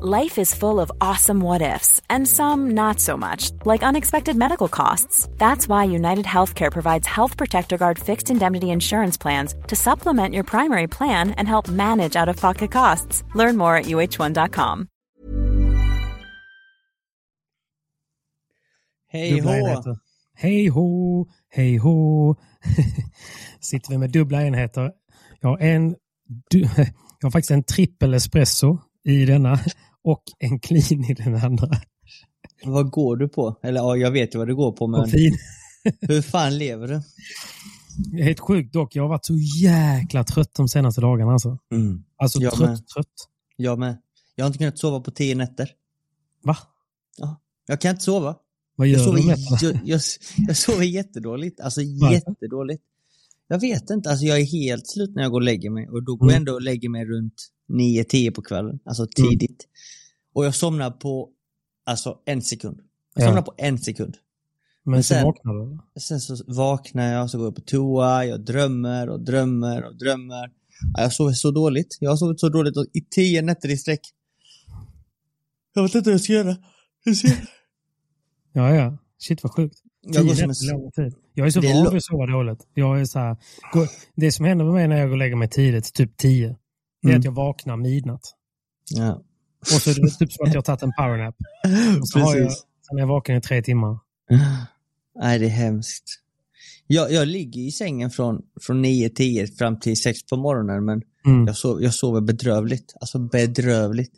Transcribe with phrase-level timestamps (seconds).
[0.00, 4.68] Life is full of awesome what ifs, and some not so much, like unexpected medical
[4.68, 5.28] costs.
[5.36, 10.44] That's why United Healthcare provides Health Protector Guard fixed indemnity insurance plans to supplement your
[10.44, 13.22] primary plan and help manage out of pocket costs.
[13.34, 14.88] Learn more at uh1.com.
[19.08, 19.58] Hej Dubbla hå!
[19.58, 19.96] enheter.
[20.34, 22.34] Hej hå, hej hå.
[23.60, 24.90] Sitter vi med dubbla enheter.
[25.40, 25.96] Jag har, en,
[26.50, 26.60] du,
[27.20, 29.60] jag har faktiskt en trippel espresso i denna
[30.04, 31.68] och en clean i den andra.
[32.64, 33.58] Vad går du på?
[33.62, 35.10] Eller ja, jag vet ju vad du går på, men
[36.00, 37.02] hur fan lever du?
[38.12, 38.96] Det är helt sjukt dock.
[38.96, 41.32] Jag har varit så jäkla trött de senaste dagarna.
[41.32, 42.04] Alltså, Mm.
[42.16, 42.86] alltså Jag trött, med.
[42.88, 43.06] trött.
[43.56, 43.98] Jag med.
[44.36, 45.68] Jag har inte kunnat sova på tio nätter.
[46.44, 46.56] Va?
[47.16, 47.40] Ja.
[47.66, 48.36] Jag kan inte sova.
[48.76, 50.00] Vad Jag gör sover, du med jag, jag,
[50.48, 51.60] jag sover jättedåligt.
[51.60, 52.14] Alltså Varför?
[52.14, 52.82] jättedåligt.
[53.48, 54.10] Jag vet inte.
[54.10, 55.88] Alltså jag är helt slut när jag går och lägger mig.
[55.88, 56.32] Och då går Mm.
[56.32, 57.34] jag ändå och lägger mig runt
[57.72, 58.78] 9-10 på kvällen.
[58.84, 59.68] Alltså tidigt.
[60.34, 61.30] Och jag somnar på
[61.86, 62.80] alltså en sekund.
[63.14, 63.28] Jag Ja.
[63.28, 64.16] somnar på en sekund.
[64.84, 66.00] Men så sen- vaknar du?
[66.00, 70.50] Sen så vaknar jag, så går jag på toa, jag drömmer och drömmer och drömmer.
[70.94, 71.96] Ja, Jag sover så dåligt.
[72.00, 74.00] Jag har sovit så dåligt i tio nätter i sträck.
[75.74, 76.56] Jag vet inte vad jag ska göra.
[77.04, 77.48] Jag, ser...
[78.52, 78.98] Ja, ja.
[79.18, 79.76] Shit vad sjukt.
[80.00, 80.80] jag går som en...
[80.80, 81.14] lång tid.
[81.34, 82.66] Jag är så van vid att sova dåligt.
[82.74, 83.36] Jag är så här,
[84.14, 86.56] det som händer med mig när jag går och lägger mig tidigt, typ tio,
[87.02, 87.18] det är Mm.
[87.18, 88.34] att jag vaknar midnatt.
[88.90, 89.22] Ja.
[89.60, 91.34] Och så är det typ som att jag har tagit en powernap.
[92.00, 93.98] Och så har jag, sen är jag vaken i tre timmar.
[95.20, 96.04] Nej, det är hemskt.
[96.86, 101.46] Jag, jag ligger i sängen från, från 9-10 fram till 6 på morgonen, men Mm.
[101.46, 102.94] jag, sov, jag sover bedrövligt.
[103.00, 104.12] Alltså bedrövligt.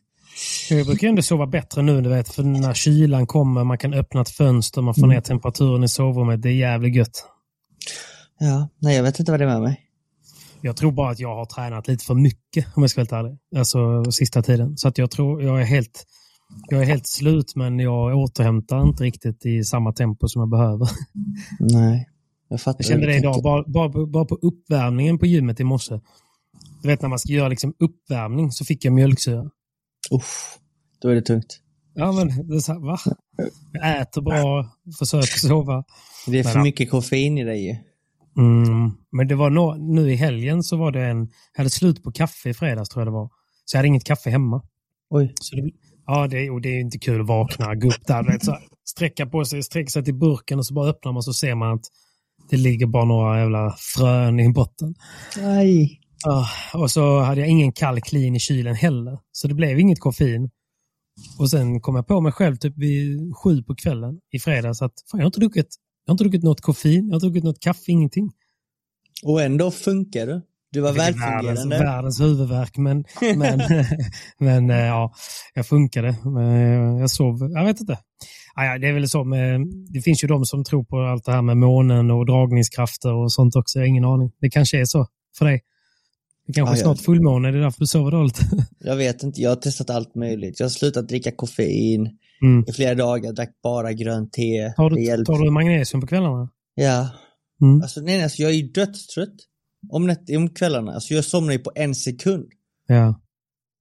[0.70, 4.20] Jag brukar ändå sova bättre nu, du vet, för när kylan kommer, man kan öppna
[4.20, 5.14] ett fönster, man får Mm.
[5.14, 6.42] ner temperaturen i sovrummet.
[6.42, 7.24] Det är jävligt gött.
[8.38, 9.80] Ja, nej jag vet inte vad det är med mig.
[10.66, 13.26] Jag tror bara att jag har tränat lite för mycket, om jag ska vara helt
[13.26, 13.38] ärlig.
[13.60, 14.76] Alltså sista tiden.
[14.76, 16.04] Så att jag tror jag är helt
[16.68, 20.88] jag är helt slut, men jag återhämtar inte riktigt i samma tempo som jag behöver.
[21.60, 22.08] Nej,
[22.48, 22.78] jag fattar.
[22.78, 26.00] Jag kände det idag, bara, bara, på- bara på uppvärmningen på gymmet i morse.
[26.82, 29.50] Du vet när man ska göra liksom uppvärmning så fick jag mjölksyra.
[30.10, 30.58] Uff,
[31.02, 31.60] då är det tungt.
[31.94, 32.98] Ja, men det är så här, va?
[33.72, 35.84] Jag äter bra, försöker sova.
[36.26, 37.76] Det är för Men, mycket koffein i dig ju.
[38.36, 42.02] Mm, men det var nå nu i helgen så var det en, jag hade slut
[42.02, 43.30] på kaffe i fredags tror jag det var.
[43.64, 44.62] Så jag hade inget kaffe hemma.
[45.10, 45.32] Oj.
[45.40, 45.70] Så det,
[46.06, 48.60] ja, det, och det är inte kul att vakna, gå upp där, vet, så här,
[48.88, 51.72] sträcka på sig, sträcka sig till burken och så bara öppnar man så ser man
[51.72, 51.84] att
[52.50, 54.94] det ligger bara några jävla frön i botten.
[55.36, 56.00] Nej.
[56.26, 59.18] Ah, och så hade jag ingen kall clean i kylen heller.
[59.32, 60.50] Så det blev inget koffein.
[61.38, 64.92] Och sen kom jag på mig själv typ vid sju på kvällen i fredags att
[65.10, 67.44] fan, jag, har inte druckit, jag har inte druckit något koffein, jag har inte druckit
[67.44, 68.32] något kaffe, ingenting.
[69.22, 70.42] Och ändå funkar du.
[70.72, 71.78] Du var fick världens, välfungerande.
[71.78, 73.04] världens huvudvärk, men,
[73.36, 73.60] men,
[74.38, 75.12] men eh, ja,
[75.54, 76.16] jag funkade.
[76.24, 77.98] Men jag sov, jag vet inte.
[78.80, 81.42] Det är väl så med, det finns ju de som tror på allt det här
[81.42, 83.78] med månen och dragningskrafter och sånt också.
[83.78, 84.32] Jag har ingen aning.
[84.40, 85.06] Det kanske är så
[85.38, 85.60] för dig.
[86.46, 88.40] Det kanske Ja, är snart fullmåne, det är därför du sover dåligt.
[88.78, 90.60] Jag vet inte, jag har testat allt möjligt.
[90.60, 92.64] Jag har slutat dricka koffein Mm.
[92.68, 94.72] i flera dagar, drack bara grönt te.
[94.76, 96.48] Tar du, tar du magnesium på kvällarna?
[96.74, 97.08] Ja.
[97.62, 97.82] Mm.
[97.82, 99.34] Alltså nej, alltså jag är ju dödstrött
[99.90, 100.92] om, nät- om kvällarna.
[100.94, 102.46] Alltså jag somnar ju på en sekund.
[102.86, 103.20] Ja.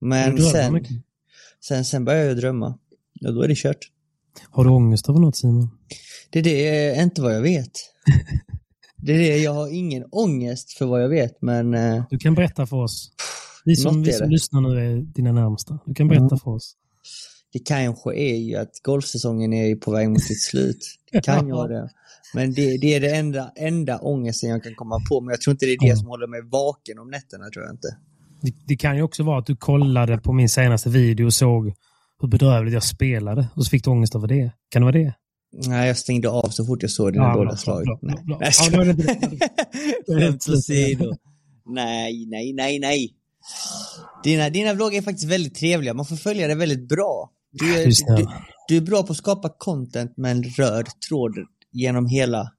[0.02, 0.92] Men sen, mycket.
[1.68, 2.78] sen, sen börjar jag drömma.
[3.14, 3.90] Ja, då är det kört.
[4.50, 5.70] Har du ångest över något Simon?
[6.30, 6.68] Det det,
[6.98, 7.72] är inte vad jag vet.
[9.06, 12.36] det är det, jag har ingen ångest för vad jag vet, men eh, Du kan
[12.36, 13.12] berätta för oss.
[13.66, 15.80] Vi som, vi som lyssnar nu är dina närmsta.
[15.86, 16.40] Du kan berätta Mm.
[16.40, 16.76] för oss.
[17.54, 20.78] det kanske är ju att golfsäsongen är på väg mot sitt slut.
[21.12, 21.90] Det kan vara det.
[22.36, 25.22] Men det, det är det enda, enda ångesten jag kan komma på.
[25.22, 25.96] Men jag tror inte det är det Ja.
[25.96, 27.88] som håller mig vaken om nätterna, tror jag inte.
[28.42, 31.74] Det, det kan ju också vara att du kollade på min senaste video och såg
[32.22, 34.52] hur bedrövligt jag spelade och så fick du ångest över det.
[34.70, 35.14] Kan det vara det?
[35.54, 38.00] Nej, jag stängde av så fort jag såg dina Ja, dåliga slag.
[38.02, 38.52] Nej,
[40.08, 41.14] Skämt åsido.
[41.66, 43.14] Nej, nej, nej, nej.
[44.24, 45.94] Dina, dina vloggar är faktiskt väldigt trevliga.
[45.94, 47.30] Man får följa det väldigt bra.
[47.52, 47.86] Du är
[48.18, 48.28] du,
[48.68, 51.32] du är bra på att skapa content med en röd tråd
[51.72, 52.52] genom hela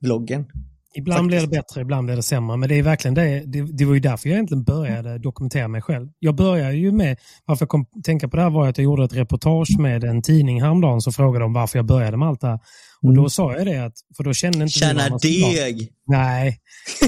[0.00, 0.46] vloggen.
[0.94, 2.56] Ibland blir det bättre, ibland blir det sämre.
[2.56, 3.42] Men det är verkligen det.
[3.46, 6.08] Det, det var ju därför jag egentligen började dokumentera mig själv.
[6.18, 9.04] Jag började ju med, varför jag kom tänka på det här var att jag gjorde
[9.04, 12.46] ett reportage med en tidning häromdagen som frågade om varför jag började med allt det
[12.46, 12.58] här.
[13.02, 15.18] Och då sa jag det, att, för då kände inte Tjäna så bra.
[15.22, 15.88] deg!
[16.06, 16.58] Nej,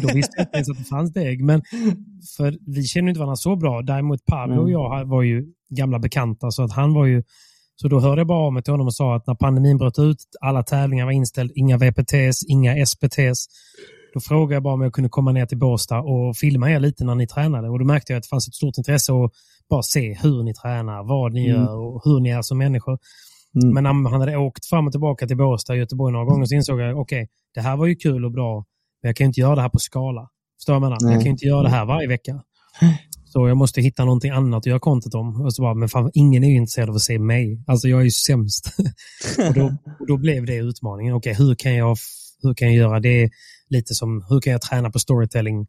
[0.03, 1.45] då visste jag inte ens att det fanns deg.
[1.45, 1.63] Men
[2.37, 3.83] för vi känner inte varandra så bra.
[3.83, 4.73] Däremot Pablo och Mm.
[4.73, 5.45] jag var ju
[5.77, 6.51] gamla bekanta.
[6.51, 7.23] Så att han var ju
[7.81, 9.99] så då hörde jag bara av mig till honom och sa att när pandemin bröt
[9.99, 13.47] ut, alla tävlingar var inställda, inga VPTs, inga SPTs.
[14.15, 17.05] Då frågade jag bara om jag kunde komma ner till Båstad och filma er lite
[17.05, 17.69] när ni tränade.
[17.69, 19.31] Och då märkte jag att det fanns ett stort intresse att
[19.71, 21.63] bara se hur ni tränar, vad ni Mm.
[21.63, 22.99] gör och hur ni är som människor.
[23.63, 23.75] Mm.
[23.75, 26.55] Men när han hade åkt fram och tillbaka till Båstad och Göteborg några gånger så
[26.55, 28.55] insåg jag, okej, det här var ju kul och bra,
[29.03, 30.29] men jag kan ju inte göra det här på skala.
[30.59, 30.99] Förstår du vad jag menar?
[31.03, 31.13] Nej.
[31.13, 32.43] Jag kan ju inte göra det här varje vecka.
[33.33, 35.41] Så jag måste hitta någonting annat att göra content om.
[35.41, 37.65] Och så bara, men fan, ingen är ju intresserad av att se mig.
[37.67, 38.75] Alltså jag är ju sämst.
[39.49, 39.77] och, då,
[40.09, 41.15] då blev det utmaningen.
[41.15, 41.97] Okej, hur, kan jag,
[42.43, 43.31] hur kan jag göra det
[43.69, 45.67] lite som, hur kan jag träna på storytelling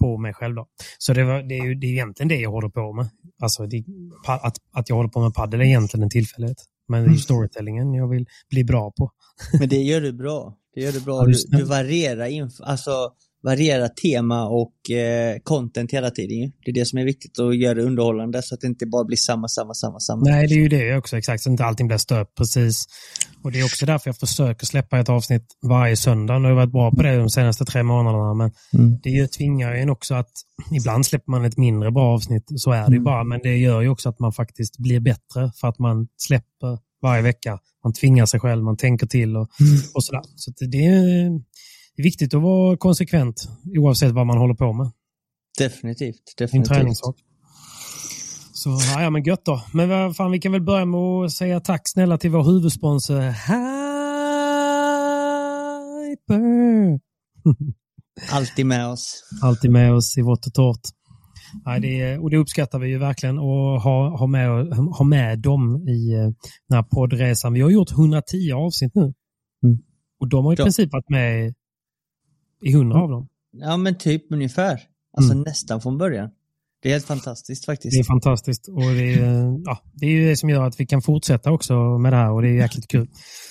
[0.00, 0.66] på mig själv då?
[0.98, 3.08] Så det, var, det, är ju det är egentligen det jag håller på med.
[3.42, 3.84] Alltså det,
[4.26, 6.58] att, att jag håller på med padel är egentligen en tillfällighet.
[6.88, 9.10] Men det är ju storytellingen jag vill bli bra på.
[9.58, 10.56] Men det gör du bra.
[10.74, 11.24] Det gör du bra.
[11.26, 13.10] Du, du varierar, inf- alltså,
[13.42, 16.36] varierar tema och eh, content hela tiden.
[16.38, 16.50] ju.
[16.64, 19.04] Det är det som är viktigt att göra det underhållande så att det inte bara
[19.04, 20.22] blir samma, samma, samma, samma.
[20.24, 21.42] Nej, det är ju det också, exakt.
[21.42, 22.84] Så inte allting blir stöpt precis.
[23.42, 26.38] Och det är också därför jag försöker släppa ett avsnitt varje söndag.
[26.38, 28.98] Nu har jag varit bra på det de senaste tre månaderna, men Mm.
[29.02, 30.30] det ju tvingar ju en också att
[30.72, 32.44] ibland släpper man ett mindre bra avsnitt.
[32.56, 33.04] Så är det ju Mm.
[33.04, 36.78] bara, men det gör ju också att man faktiskt blir bättre för att man släpper
[37.02, 37.58] varje vecka.
[37.84, 39.48] Man tvingar sig själv, man tänker till och,
[39.94, 40.22] och sådär.
[40.36, 41.30] Så att det
[41.96, 43.48] det är viktigt att vara konsekvent
[43.78, 44.90] oavsett vad man håller på med.
[45.58, 46.14] Definitivt.
[46.38, 46.74] Är en definitivt.
[46.74, 47.16] träningssak.
[48.54, 49.62] Så ja, ja, men gött då.
[49.72, 53.20] Men vad fan, vi kan väl börja med att säga tack snälla till vår huvudsponsor
[56.06, 57.00] Hyper.
[58.32, 59.22] Alltid med oss.
[59.42, 60.80] Alltid med oss i vått och torrt.
[61.66, 65.88] Nej, det och det uppskattar vi ju verkligen att ha, ha, med, ha med dem
[65.88, 66.20] i eh,
[66.68, 67.52] den här poddresan.
[67.52, 69.02] Vi har gjort 110 avsnitt nu.
[69.02, 69.78] Mm.
[70.20, 70.64] Och de har i Ja.
[70.64, 71.54] princip varit med
[72.62, 73.28] i 100 av dem.
[73.52, 74.80] Ja men typ ungefär.
[75.16, 75.42] Alltså Mm.
[75.42, 76.30] nästan från början.
[76.82, 77.96] Det är helt fantastiskt faktiskt.
[77.96, 80.86] Det är fantastiskt och det är, ja, det är ju det som gör att vi
[80.86, 83.08] kan fortsätta också med det här och det är jäkligt kul.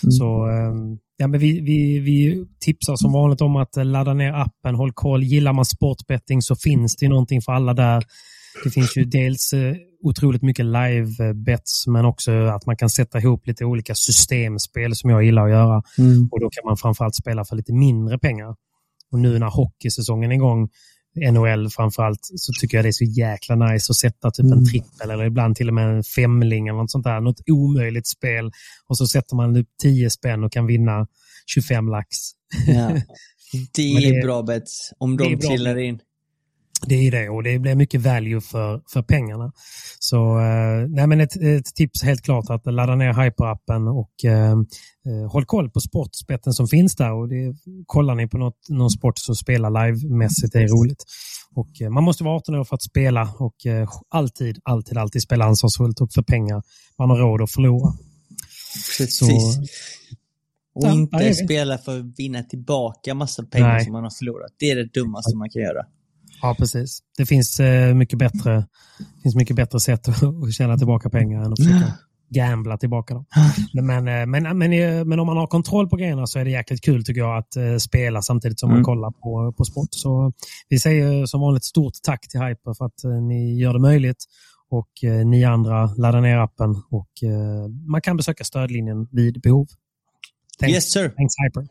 [0.10, 4.76] Så ehm, ja, men vi, vi, vi tipsar som vanligt om att ladda ner appen,
[4.76, 5.24] håll koll.
[5.24, 8.04] Gillar man sportbetting så finns det ju någonting för alla där.
[8.64, 13.48] Det finns ju dels eh, otroligt mycket live-bets men också att man kan sätta ihop
[13.48, 15.82] lite olika systemspel som jag gillar att göra.
[15.98, 16.30] Mm.
[16.32, 18.56] Och då kan man framförallt spela för lite mindre pengar.
[19.12, 20.70] Och nu när hockeysäsongen är igång,
[21.32, 24.66] NHL framförallt, så tycker jag det är så jäkla nice att sätta typ en Mm.
[24.66, 27.20] trippel eller ibland till och med en femling eller något sånt där.
[27.22, 28.52] Något omöjligt spel.
[28.88, 31.08] Och så sätter man upp 10 spänn och kan vinna
[31.54, 32.08] 25 lax.
[32.68, 32.90] Ja.
[33.76, 34.92] Det är det är- bra bets.
[34.98, 36.00] Om de trillar in.
[36.88, 39.52] Det är det och det blir mycket value för, för pengarna.
[40.00, 44.52] Så eh, nej men ett, ett tips helt klart att ladda ner Hyper-appen och eh,
[45.06, 47.14] eh, håll koll på sportspetten som finns där.
[47.14, 47.56] Och det,
[47.86, 51.04] kollar ni på något, någon sport så spela live-mässigt, det är roligt.
[51.56, 55.22] Och, eh, man måste vara 18 år för att spela och eh, alltid, alltid, alltid
[55.22, 56.64] spela ansvarsfullt och för pengar
[56.98, 57.94] man har råd att förlora.
[58.98, 59.18] Precis.
[59.18, 59.62] Så,
[60.74, 63.84] Och Ja, inte spela för att vinna tillbaka massa pengar Nej.
[63.84, 64.52] som man har förlorat.
[64.60, 65.86] Det är det dummaste man kan göra.
[66.42, 67.00] Ja, precis.
[67.18, 68.68] Det finns, eh, mycket bättre,
[69.24, 70.18] finns mycket bättre sätt att,
[70.54, 71.94] tjäna tillbaka pengar än att försöka
[72.34, 73.26] gambla tillbaka dem.
[73.74, 76.52] Men, eh, men, men, eh, men om man har kontroll på grejerna så är det
[76.52, 78.86] jäkligt kul tycker jag att eh, spela samtidigt som man Mm.
[78.86, 79.88] kollar på, på sport.
[79.92, 80.34] Så
[80.70, 84.26] vi säger som vanligt stort tack till Hyper för att eh, ni gör det möjligt.
[84.70, 89.68] Och eh, ni andra laddar ner appen och eh, man kan besöka stödlinjen vid behov.
[90.60, 91.10] Thanks, Yes sir.
[91.10, 91.68] thanks Hyper.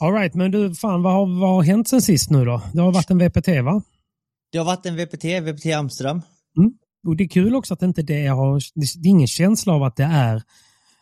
[0.00, 2.62] All right, men du, fan, vad har, vad har hänt sen sist nu då?
[2.72, 3.82] Det har varit en VPT va?
[4.52, 6.22] Det har varit en VPT, VPT Amsterdam.
[7.06, 9.96] Och det är kul också att inte det har, det är ingen känsla av att
[9.96, 10.42] det är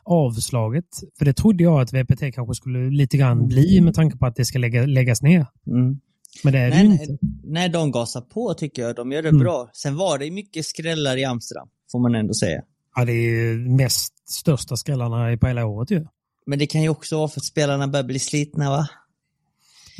[0.04, 0.84] avslaget.
[1.18, 4.36] För det trodde jag att VPT kanske skulle lite grann bli med tanke på att
[4.36, 5.46] det ska lägga, läggas ner.
[5.66, 6.00] Mm.
[6.44, 7.04] Men det är det Nej, inte.
[7.08, 8.96] nej, nej, de gasar på tycker jag.
[8.96, 9.40] De gör det Mm.
[9.40, 9.70] bra.
[9.72, 12.62] Sen var det mycket skrällar i Amsterdam, får man ändå säga.
[12.96, 16.06] Ja, det är ju mest största skrällarna på hela året ju.
[16.46, 18.88] Men det kan ju också vara för att spelarna börjar bli slitna va?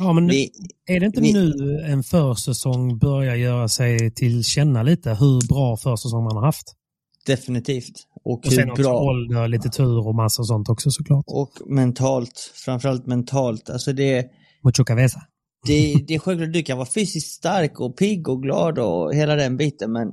[0.03, 0.49] Ja, men Vi,
[0.85, 5.77] är det inte vi- nu en försäsong börjar göra sig till känna lite hur bra
[5.77, 6.73] försäsong man har haft?
[7.25, 7.93] definitivt.
[8.23, 8.99] Och, Och sen också bra.
[9.01, 11.25] ålder, lite tur och massa sånt också såklart.
[11.27, 13.69] Och mentalt, framförallt mentalt.
[13.69, 14.25] Alltså det,
[14.63, 15.21] Mucho cabeza.
[15.67, 19.35] det, det är självklart du kan vara fysiskt stark och pigg och glad och hela
[19.35, 20.07] den biten, men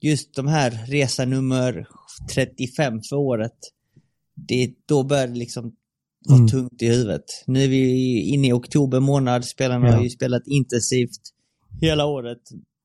[0.00, 1.86] just de här resa nummer
[2.34, 3.52] 35 för året,
[4.48, 5.72] det, då börjar det liksom
[6.26, 6.48] vara Mm.
[6.48, 7.24] tungt i huvudet.
[7.46, 9.94] Nu är vi inne i oktober månad, spelarna Ja.
[9.94, 11.20] har ju spelat intensivt
[11.80, 12.38] hela året.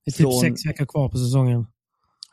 [0.05, 1.65] Det är typ Från- sex veckor kvar på säsongen.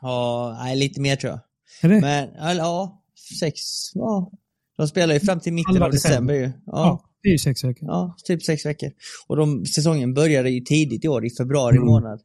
[0.01, 1.39] Ja, nej, lite mer tror jag.
[1.81, 2.01] Är det?
[2.01, 3.03] Men ja,
[3.39, 3.59] sex,
[3.93, 4.31] ja.
[4.77, 6.41] De spelar ju fram till mitten Halva av december ju.
[6.41, 6.51] ja.
[6.65, 7.89] Ja, det är ju sex veckor.
[7.89, 8.91] ja, typ sex veckor.
[9.27, 11.87] Och de, säsongen började ju tidigt i år, i februari Mm.
[11.87, 12.21] månad.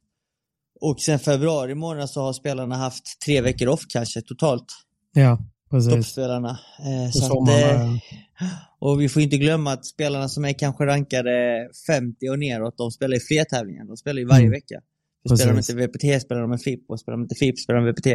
[0.81, 4.67] Och sen februari månad så har spelarna haft tre veckor off kanske totalt.
[5.13, 5.39] Ja,
[5.73, 5.93] precis.
[5.93, 6.59] Toppspelarna.
[6.79, 7.89] Eh, Och så att, sommaren,
[8.41, 8.49] eh,
[8.79, 12.91] och vi får inte glömma att spelarna som är kanske rankade 50 och neråt, de
[12.91, 13.85] spelar ju fler tävlingar.
[13.85, 14.51] De spelar ju varje Mm.
[14.53, 14.81] vecka.
[15.37, 17.93] Spelar de inte VPT spelar de med FIP och spelar de inte FIP spelar de
[17.93, 18.07] VPT.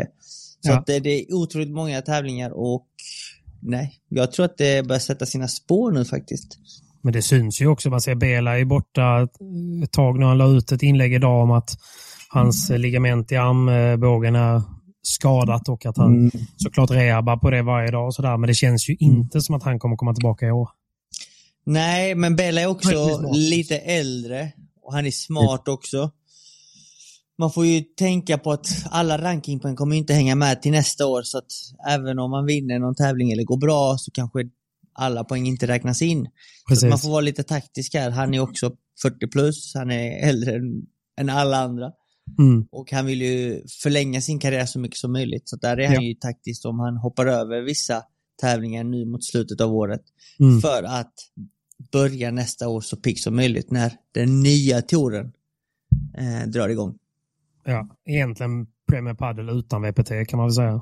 [0.61, 0.77] Så Ja.
[0.79, 2.87] att det, det är otroligt många tävlingar och
[3.61, 6.57] nej, jag tror att det börjar sätta sina spår nu faktiskt.
[7.01, 7.89] Men det syns ju också.
[7.89, 9.27] Man ser Bela är borta
[9.83, 10.25] ett tag nu.
[10.25, 11.69] Han la ut ett inlägg idag om att
[12.29, 14.61] hans eh, ligament i armbågen är
[15.07, 18.37] skadat och att han såklart rehabar på det varje dag och sådär.
[18.37, 20.69] Men det känns ju inte som att han kommer komma tillbaka i år.
[21.65, 23.37] Nej, men Bella är också smart.
[23.37, 26.11] lite äldre och han är smart också.
[27.37, 31.21] Man får ju tänka på att alla rankingpoäng kommer inte hänga med till nästa år
[31.21, 31.51] så att
[31.89, 34.39] även om man vinner någon tävling eller går bra så kanske
[34.93, 36.27] alla poäng inte räknas in.
[36.89, 38.09] Man får vara lite taktisk här.
[38.09, 38.71] Han är också
[39.01, 40.61] 40 plus, han är äldre
[41.19, 41.91] än alla andra
[42.39, 42.67] Mm.
[42.71, 45.49] och han vill ju förlänga sin karriär så mycket som möjligt.
[45.49, 46.01] Så där är han Ja.
[46.01, 48.03] ju taktisk om han hoppar över vissa
[48.41, 50.01] tävlingar nu mot slutet av året
[50.39, 50.61] Mm.
[50.61, 51.13] för att
[51.91, 55.31] börja nästa år så pigg som möjligt när den nya touren
[56.17, 56.97] eh, drar igång.
[57.65, 60.81] Ja, egentligen Premier Padel utan VPT kan man väl säga.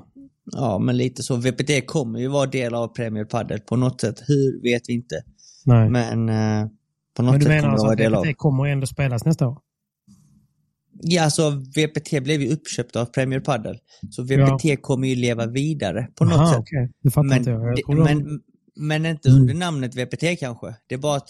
[0.52, 1.36] Ja, men lite så.
[1.36, 4.22] VPT kommer ju vara del av Premier Padel på något sätt.
[4.26, 5.22] Hur vet vi inte.
[5.64, 5.90] Nej.
[5.90, 6.68] Men eh,
[7.16, 8.24] på något Men du sätt menar kommer det alltså att av.
[8.26, 9.58] VPT kommer ändå spelas nästa år?
[11.00, 13.78] Ja, alltså VPT blev ju uppköpt av Premier Padel.
[14.10, 16.58] Så VPT kommer ju leva vidare på något Aha, sätt.
[16.60, 16.90] okej.
[17.02, 17.68] Det fattar Men, inte jag.
[17.68, 18.40] jag tror de- men,
[18.76, 19.40] men inte Mm.
[19.40, 20.74] under namnet VPT kanske.
[20.86, 21.28] Det är bara att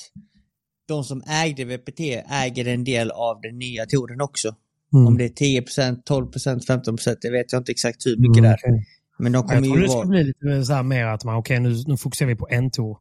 [0.88, 4.54] de som ägde VPT äger en del av den nya touren också.
[4.94, 5.06] Mm.
[5.06, 8.68] Om det är 10%, 12%, 15%, det vet jag inte exakt hur mycket Mm, det
[8.68, 8.85] är.
[9.18, 10.08] Men de Jag kommer tror ju det ska vara...
[10.08, 12.96] bli lite så här mer att man, okej nu, nu fokuserar vi på en tour.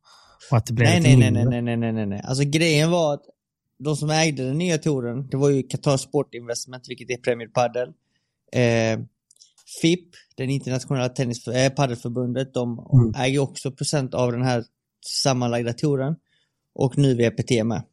[0.52, 2.22] Och att det blir Nej, nej, nej, nej, nej, nej, nej, nej.
[2.24, 3.22] Alltså grejen var att
[3.80, 7.48] de som ägde den nya touren, det var ju Qatar Sport Investment, vilket är Premier
[7.48, 7.88] Padel.
[8.52, 9.00] Eh,
[9.82, 13.14] FIP, den internationella tennis, eh, paddelförbundet, de Mm.
[13.16, 14.64] äger också procent av den här
[15.24, 16.16] sammanlagda touren.
[16.76, 17.84] Och nu VPT med.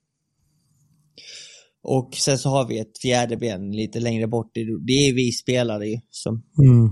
[1.82, 4.50] Och sen så har vi ett fjärde ben lite längre bort.
[4.54, 6.90] Det, är vi spelare ju som, Mm.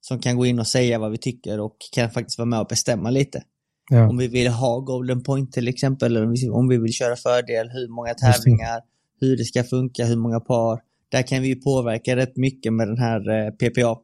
[0.00, 2.66] som kan gå in och säga vad vi tycker och kan faktiskt vara med och
[2.66, 3.42] bestämma lite.
[3.90, 4.08] Ja.
[4.08, 7.88] Om vi vill ha golden point till exempel, eller om vi, vill köra fördel, hur
[7.88, 8.32] många Just det.
[8.32, 8.80] tävlingar,
[9.20, 10.80] hur det ska funka, hur många par.
[11.08, 13.98] Där kan vi påverka rätt mycket med den här eh, PPA,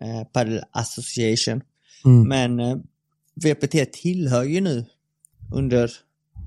[0.00, 1.60] eh, Padel Association.
[2.04, 2.28] Mm.
[2.28, 2.76] Men eh,
[3.34, 4.84] VPT tillhör ju nu
[5.54, 5.90] under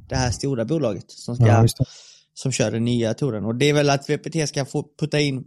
[0.10, 1.68] det här stora bolaget som, ska, Ja,
[2.34, 3.46] som kör den nya touren.
[3.46, 5.44] Och det är väl att VPT ska få putta in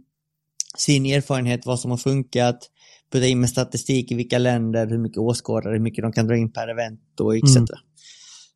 [0.77, 2.69] sin erfarenhet, vad som har funkat,
[3.13, 6.37] putta in med statistik i vilka länder, hur mycket åskådare, hur mycket de kan dra
[6.37, 7.55] in per event och etc.
[7.55, 7.67] Mm.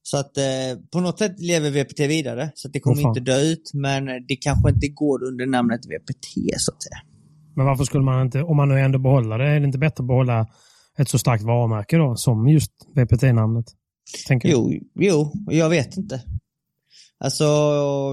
[0.03, 0.43] Så att eh,
[0.91, 4.69] på något sätt lever VPT vidare, så det kommer inte dö ut, men det kanske
[4.69, 6.25] inte går under namnet VPT
[6.57, 6.97] så att säga.
[7.55, 10.01] Men varför skulle man inte, om man nu ändå behåller det, är det inte bättre
[10.01, 10.47] att behålla
[10.97, 13.65] ett så starkt varumärke då, som just VPT-namnet?
[14.43, 16.21] Jo, jo, jag vet inte.
[17.19, 17.43] Alltså,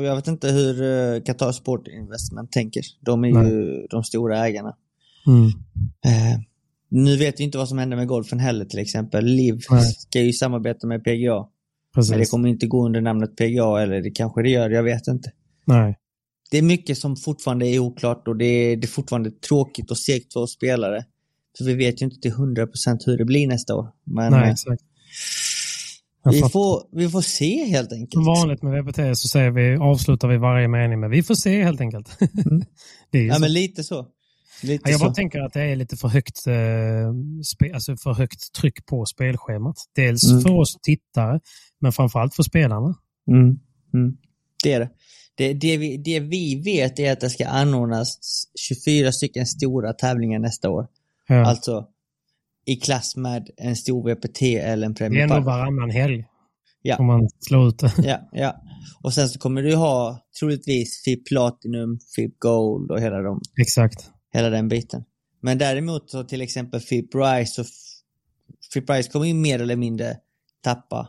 [0.04, 2.82] jag vet inte hur uh, Qatar Sport Investment tänker.
[3.00, 3.48] De är Nej.
[3.48, 4.76] ju de stora ägarna.
[5.26, 5.46] Mm.
[6.04, 6.40] Eh,
[6.88, 9.24] nu vet vi inte vad som händer med golfen heller till exempel.
[9.24, 9.60] LIV
[9.98, 11.46] ska ju samarbeta med PGA.
[11.94, 12.10] Precis.
[12.10, 15.08] Men det kommer inte gå under namnet PGA, eller det kanske det gör, jag vet
[15.08, 15.32] inte.
[15.64, 15.98] Nej.
[16.50, 19.98] Det är mycket som fortfarande är oklart och det är, det är fortfarande tråkigt och
[19.98, 21.04] segt för oss spelare.
[21.58, 23.88] För vi vet ju inte till 100% hur det blir nästa år.
[24.04, 24.82] Men Nej, eh, exakt.
[26.24, 26.50] Jag vi, fattar.
[26.50, 28.12] får, vi får se helt enkelt.
[28.12, 31.62] Som vanligt med VPT så säger vi, avslutar vi varje mening med vi får se
[31.62, 32.18] helt enkelt.
[33.12, 33.40] ju Ja, så.
[33.40, 34.06] men lite så.
[34.62, 35.04] Lite Ja, jag så.
[35.06, 39.76] bara tänker att det är lite för högt, eh, alltså för högt tryck på spelschemat.
[39.96, 40.42] Dels Mm.
[40.42, 41.40] för oss tittare,
[41.80, 42.94] men framförallt för spelarna.
[43.28, 43.58] Mm.
[43.94, 44.16] Mm.
[44.64, 44.90] Det är det.
[45.36, 48.18] Det, det, vi, det vi vet är att det ska anordnas
[48.68, 50.86] 24 stycken stora tävlingar nästa år.
[51.28, 51.46] Ja.
[51.46, 51.86] Alltså
[52.66, 55.44] i klass med en stor VPT eller en det är Premier Padel.
[55.44, 56.24] varannan helg.
[56.82, 56.96] Ja.
[56.96, 57.92] Om man slår ut det.
[58.04, 58.56] Ja, ja.
[59.02, 64.10] Och sen så kommer du ha troligtvis FIP Platinum, FIP Gold och hela, de, Exakt.
[64.34, 65.04] Hela den biten.
[65.40, 67.66] Men däremot så till exempel Fip Rice och
[68.72, 70.16] Fip Rice kommer ju mer eller mindre
[70.60, 71.08] tappa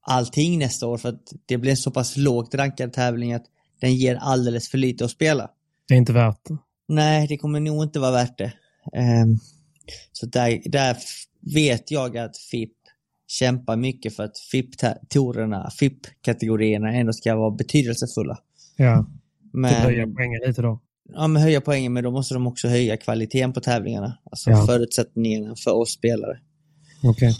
[0.00, 3.44] allting nästa år för att det blir en så pass lågt rankad tävling att
[3.80, 5.50] den ger alldeles för lite att spela.
[5.88, 6.56] Det är inte värt det.
[6.88, 8.52] Nej, det kommer nog inte vara värt det.
[9.22, 9.38] Um,
[10.12, 10.96] så där, där
[11.54, 12.72] vet jag att FIP
[13.28, 18.38] kämpar mycket för att FIP-torerna, FIP-kategorierna ändå ska vara betydelsefulla.
[18.76, 19.06] Ja,
[19.52, 20.80] men, typ höja poängen lite då.
[21.14, 24.18] Ja, men höja poängen, men då måste de också höja kvaliteten på tävlingarna.
[24.30, 24.66] Alltså ja.
[24.66, 26.38] förutsättningarna för oss spelare.
[27.02, 27.32] Okay.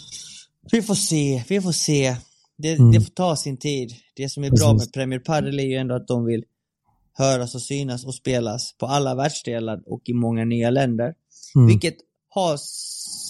[0.73, 2.17] Vi får se, vi får se.
[2.59, 2.93] Det, mm.
[2.93, 3.93] det får ta sin tid.
[4.17, 4.64] Det som är Precis.
[4.64, 6.45] bra med Premier Padel är ju ändå att de vill
[7.12, 11.14] höras och synas och spelas på alla världsdelar och i många nya länder.
[11.55, 11.67] Mm.
[11.67, 11.97] Vilket
[12.29, 12.57] har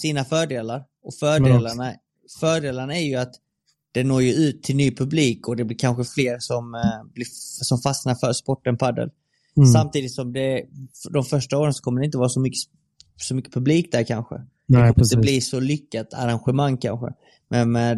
[0.01, 0.83] sina fördelar.
[1.03, 1.93] Och fördelarna,
[2.39, 3.33] fördelarna är ju att
[3.91, 7.25] det når ju ut till ny publik och det blir kanske fler som, eh, blir,
[7.63, 9.09] som fastnar för sporten padel.
[9.57, 9.67] Mm.
[9.67, 10.63] Samtidigt som det,
[11.09, 12.59] de första åren så kommer det inte vara så mycket,
[13.15, 14.35] så mycket publik där kanske.
[14.35, 15.13] Nej, det kommer precis.
[15.13, 17.07] inte bli så lyckat arrangemang kanske.
[17.49, 17.97] Men med,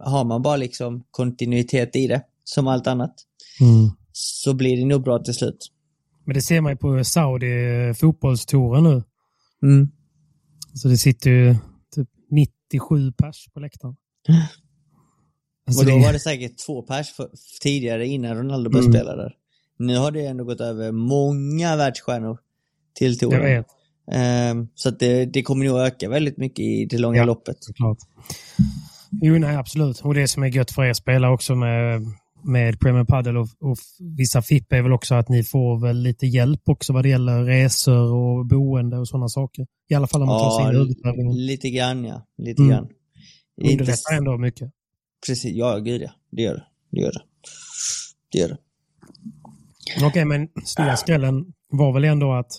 [0.00, 3.14] har man bara liksom kontinuitet i det, som allt annat,
[3.60, 3.90] mm.
[4.12, 5.68] så blir det nog bra till slut.
[6.24, 7.46] Men det ser man ju på Saudi
[7.94, 9.02] fotbollstouren nu.
[9.62, 9.88] Mm.
[10.74, 11.56] Så det sitter ju
[11.94, 13.96] typ 97 pers på läktaren.
[15.66, 16.02] Alltså och då det...
[16.02, 19.00] var det säkert två pers för, tidigare innan Ronaldo började mm.
[19.00, 19.36] spela där.
[19.86, 22.38] Nu har det ändå gått över många världsstjärnor
[22.94, 23.16] till.
[23.20, 23.66] Jag vet.
[24.52, 27.56] Um, så att det, det kommer nog öka väldigt mycket i det långa ja, loppet.
[27.76, 27.98] Klart.
[29.22, 30.00] Jo, nej, absolut.
[30.00, 32.02] Och det som är gött för er spelare också med,
[32.44, 33.76] med Premier Padel och, och
[34.16, 37.44] vissa FIP är väl också att ni får väl lite hjälp också vad det gäller
[37.44, 39.66] resor och boende och sådana saker.
[39.88, 40.80] I alla fall om man ja, tar sig
[41.20, 41.34] in i.
[41.34, 42.26] Lite grann, ja.
[42.38, 42.70] Lite mm.
[42.74, 42.88] grann.
[43.62, 44.70] Underlättar ändå mycket.
[45.26, 46.10] Precis, ja gud ja.
[46.30, 46.64] Det gör det.
[46.90, 47.22] Det gör det.
[48.32, 48.58] Det gör det.
[49.96, 52.52] Okej, okay, men stora skrällen var väl ändå att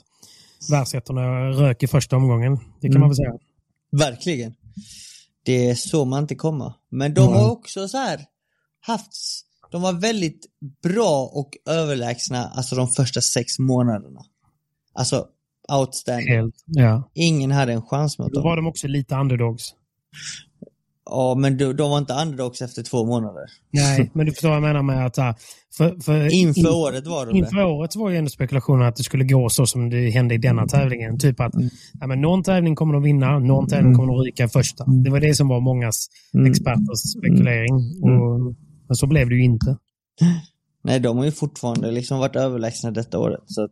[0.71, 2.59] världsettorna rök i första omgången.
[2.81, 2.99] Det kan mm.
[2.99, 3.33] man väl säga.
[3.91, 4.55] Verkligen.
[5.45, 6.73] Det är så man inte kommer.
[6.89, 7.39] Men de mm.
[7.39, 8.19] har också så här
[8.81, 9.11] haft,
[9.71, 10.45] de var väldigt
[10.83, 14.21] bra och överlägsna alltså de första sex månaderna.
[14.93, 15.27] Alltså
[15.71, 16.35] outstanding.
[16.35, 17.11] Helt, ja.
[17.13, 18.43] Ingen hade en chans mot dem.
[18.43, 19.73] Då var de också lite underdogs.
[21.05, 23.43] Ja, men de, de var inte underdogs efter två månader.
[23.71, 25.39] Nej, men du förstår vad jag menar med att...
[25.77, 27.65] För, för inför in, året var det Inför det.
[27.65, 30.61] året var ju ändå spekulationen att det skulle gå så som det hände i denna
[30.61, 30.67] mm.
[30.67, 31.19] tävlingen.
[31.19, 31.69] Typ att mm.
[31.99, 33.97] ja, men någon tävling kommer de vinna, någon tävling mm.
[33.97, 34.85] kommer de ryka första.
[34.85, 36.51] Det var det som var mångas mm.
[36.51, 37.79] experters spekulering.
[38.03, 38.21] Mm.
[38.21, 38.55] Och,
[38.87, 39.77] men så blev det ju inte.
[40.83, 43.43] Nej, de har ju fortfarande liksom varit överlägsna detta året.
[43.45, 43.71] Så att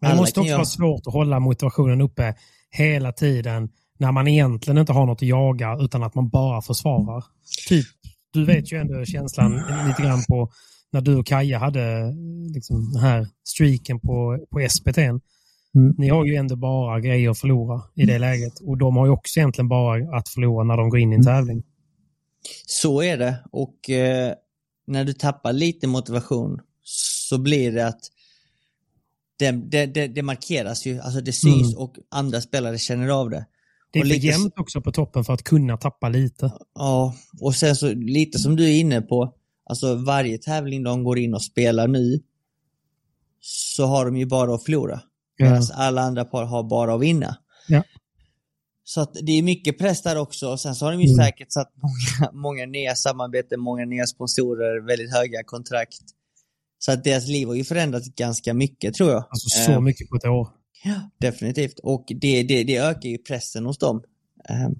[0.00, 2.34] men det måste också vara svårt att hålla motivationen uppe
[2.70, 7.24] hela tiden när man egentligen inte har något att jaga utan att man bara försvarar.
[7.68, 7.86] Typ,
[8.32, 9.52] du vet ju ändå känslan
[9.88, 10.50] lite grann på
[10.90, 12.14] när du och Kaja hade
[12.54, 14.98] liksom, den här streaken på, på SPT.
[14.98, 15.94] Mm.
[15.98, 19.12] Ni har ju ändå bara grejer att förlora i det läget och de har ju
[19.12, 21.34] också egentligen bara att förlora när de går in i en mm.
[21.34, 21.62] tävling.
[22.66, 24.34] Så är det och eh,
[24.86, 28.00] när du tappar lite motivation så blir det att
[29.38, 31.78] det, det, det, det markeras ju, alltså det syns mm.
[31.78, 33.46] och andra spelare känner av det.
[33.90, 36.52] Det är för jämnt också på toppen för att kunna tappa lite.
[36.74, 39.34] Ja, och sen så lite som du är inne på,
[39.70, 42.20] alltså varje tävling de går in och spelar nu
[43.40, 45.00] så har de ju bara att förlora.
[45.36, 45.60] Ja.
[45.74, 47.36] alla andra par har bara att vinna.
[47.68, 47.82] Ja.
[48.84, 50.48] Så att det är mycket press där också.
[50.48, 51.24] Och sen så har de ju mm.
[51.24, 56.02] säkert satt många, många nya samarbeten, många nya sponsorer, väldigt höga kontrakt.
[56.78, 59.24] Så att deras liv har ju förändrats ganska mycket tror jag.
[59.30, 60.48] Alltså så uh, mycket på ett år.
[60.84, 61.78] Ja, definitivt.
[61.78, 63.96] Och det, det, det ökar ju pressen hos dem.
[64.50, 64.70] Uh,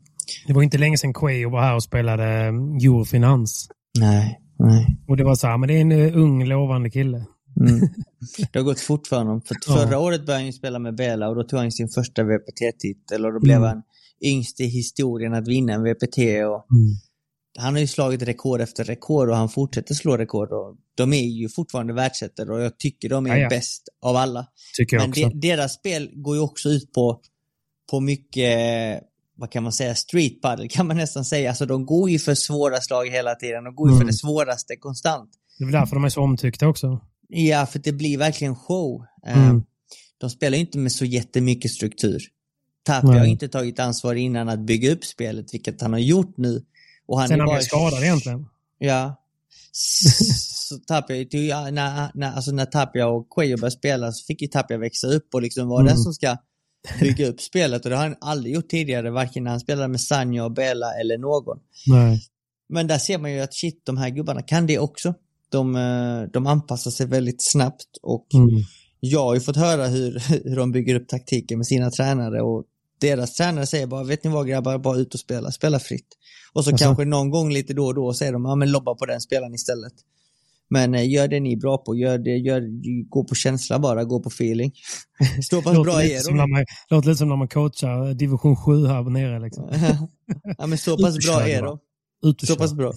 [0.46, 3.68] det var inte länge sedan Quayo var här och spelade Eurofinans.
[3.98, 4.96] Nej, nej.
[5.08, 7.24] Och det var så här, men det är en uh, ung lovande kille.
[7.60, 7.80] Mm.
[8.52, 9.42] Det har gått fort för honom.
[9.42, 9.98] För förra ja.
[9.98, 13.40] året började han spela med Bela och då tog han sin första VPT-titel och då
[13.40, 13.68] blev mm.
[13.68, 13.82] han
[14.24, 16.18] yngst i historien att vinna en VPT.
[16.18, 16.94] Och mm.
[17.58, 20.52] Han har ju slagit rekord efter rekord och han fortsätter slå rekord.
[20.52, 23.48] Och de är ju fortfarande världsettor och jag tycker de är ja, ja.
[23.48, 24.46] bäst av alla.
[24.76, 25.28] Tycker jag Men också.
[25.28, 27.20] De, deras spel går ju också ut på,
[27.90, 29.00] på mycket,
[29.36, 31.48] vad kan man säga, street paddle kan man nästan säga.
[31.48, 33.64] Alltså de går ju för svåra slag hela tiden.
[33.64, 34.00] De går ju mm.
[34.00, 35.30] för det svåraste konstant.
[35.58, 37.00] Det är väl därför de är så omtyckta också.
[37.28, 39.04] Ja, för det blir verkligen show.
[39.26, 39.62] Eh, mm.
[40.18, 42.22] De spelar ju inte med så jättemycket struktur.
[42.82, 46.64] Tapia har inte tagit ansvar innan att bygga upp spelet, vilket han har gjort nu.
[47.08, 48.46] Och han Sen han blev skadad egentligen.
[48.78, 49.22] Ja.
[49.72, 54.48] så Tapia, ja, när, när, alltså när Tapia och Cuello började spela så fick ju
[54.48, 55.92] Tapia växa upp och liksom vara mm.
[55.92, 56.36] den som ska
[57.00, 60.00] bygga upp spelet och det har han aldrig gjort tidigare, varken när han spelade med
[60.00, 61.58] Sanjo, Bella eller någon.
[61.86, 62.22] Nej.
[62.68, 65.14] Men där ser man ju att shit, de här gubbarna kan det också.
[65.50, 68.64] De, eh, de anpassar sig väldigt snabbt och mm.
[69.00, 72.64] jag har ju fått höra hur, hur de bygger upp taktiken med sina tränare och
[73.00, 76.08] deras tränare säger bara, vet ni vad grabbar, bara ut och spela, spela fritt.
[76.52, 78.94] Och så Alltså- kanske någon gång lite då och då säger de, ja men lobba
[78.94, 79.92] på den spelaren istället.
[80.70, 82.62] Men eh, gör det ni är bra på, gör det, gör,
[83.08, 84.72] gå på känsla bara, gå på feeling.
[85.44, 86.18] Stå pass bra i er.
[86.18, 89.40] som när man, låter lite som när man coachar division 7 här nere.
[89.40, 89.68] Liksom.
[90.58, 91.78] ja men så pass bra och är de.
[92.22, 92.92] Och Så pass bra.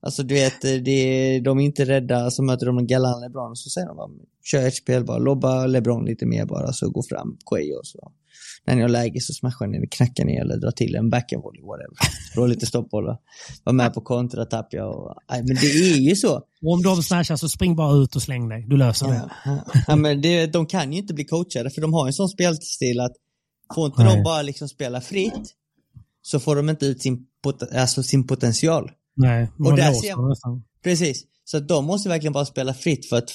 [0.00, 3.56] Alltså du vet, eh, det, de är inte rädda, så möter de en Galan LeBron
[3.56, 4.10] så säger de bara,
[4.44, 8.12] kör ert spel bara, lobba LeBron lite mer bara, så gå fram Quay och så.
[8.66, 11.96] När ni har läge så smashar ni, knackar ni eller drar till en backhandvolley, whatever.
[12.34, 13.18] Dra lite stoppbollar.
[13.64, 15.14] Var med på kontra, tappa och...
[15.30, 16.34] Nej, men det är ju så.
[16.62, 18.64] Och om de smashar så spring bara ut och släng dig.
[18.68, 19.30] Du löser det.
[19.86, 23.00] Ja, men det, de kan ju inte bli coachade för de har en sån spelstil
[23.00, 23.12] att
[23.74, 24.16] får inte Nej.
[24.16, 25.54] de bara liksom spela fritt
[26.22, 28.90] så får de inte ut sin, pot- alltså sin potential.
[29.14, 30.62] Nej, man där ser man-.
[30.82, 31.24] Precis.
[31.44, 33.30] Så de måste verkligen bara spela fritt för att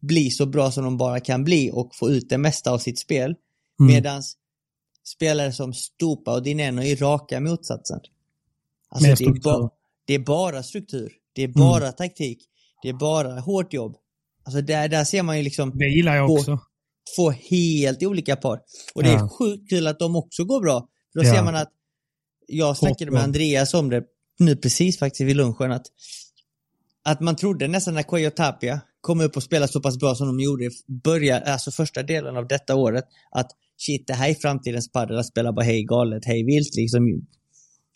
[0.00, 2.98] bli så bra som de bara kan bli och få ut det mesta av sitt
[2.98, 3.34] spel.
[3.80, 3.92] Mm.
[3.92, 4.36] Medans
[5.04, 8.00] spelare som Stupa och Dineno är raka motsatsen.
[8.88, 9.70] Alltså det, är ba,
[10.06, 11.12] det är bara struktur.
[11.32, 11.60] Det är Mm.
[11.60, 12.38] bara taktik.
[12.82, 13.96] Det är bara hårt jobb.
[14.44, 16.58] Alltså där, där ser man ju liksom Det gillar jag också.
[17.16, 18.60] två helt olika par.
[18.94, 20.88] Och det är sjukt kul att de också går bra.
[21.12, 21.34] För då Ja.
[21.34, 21.70] ser man att,
[22.46, 23.22] jag snackade med.
[23.22, 24.04] Andreas om det
[24.38, 25.86] nu precis faktiskt vid lunchen, att,
[27.04, 30.26] att man trodde nästan när och Tapia kom upp och spelade så pass bra som
[30.26, 33.50] de gjorde i början, alltså första delen av detta året, att
[33.86, 37.26] shit, det här är framtidens padel, att spela bara hej galet, hej vilt, liksom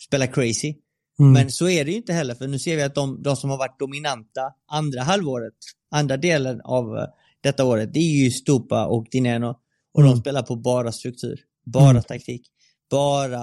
[0.07, 0.75] spela crazy.
[1.19, 1.33] Mm.
[1.33, 3.51] Men så är det ju inte heller, för nu ser vi att de, de som
[3.51, 5.53] har varit dominanta andra halvåret,
[5.91, 7.05] andra delen av eh,
[7.41, 9.49] detta året, det är ju Stupa och Dineno.
[9.95, 10.21] Och de Mm.
[10.21, 12.03] spelar på bara struktur, bara Mm.
[12.03, 12.43] taktik,
[12.91, 13.43] bara,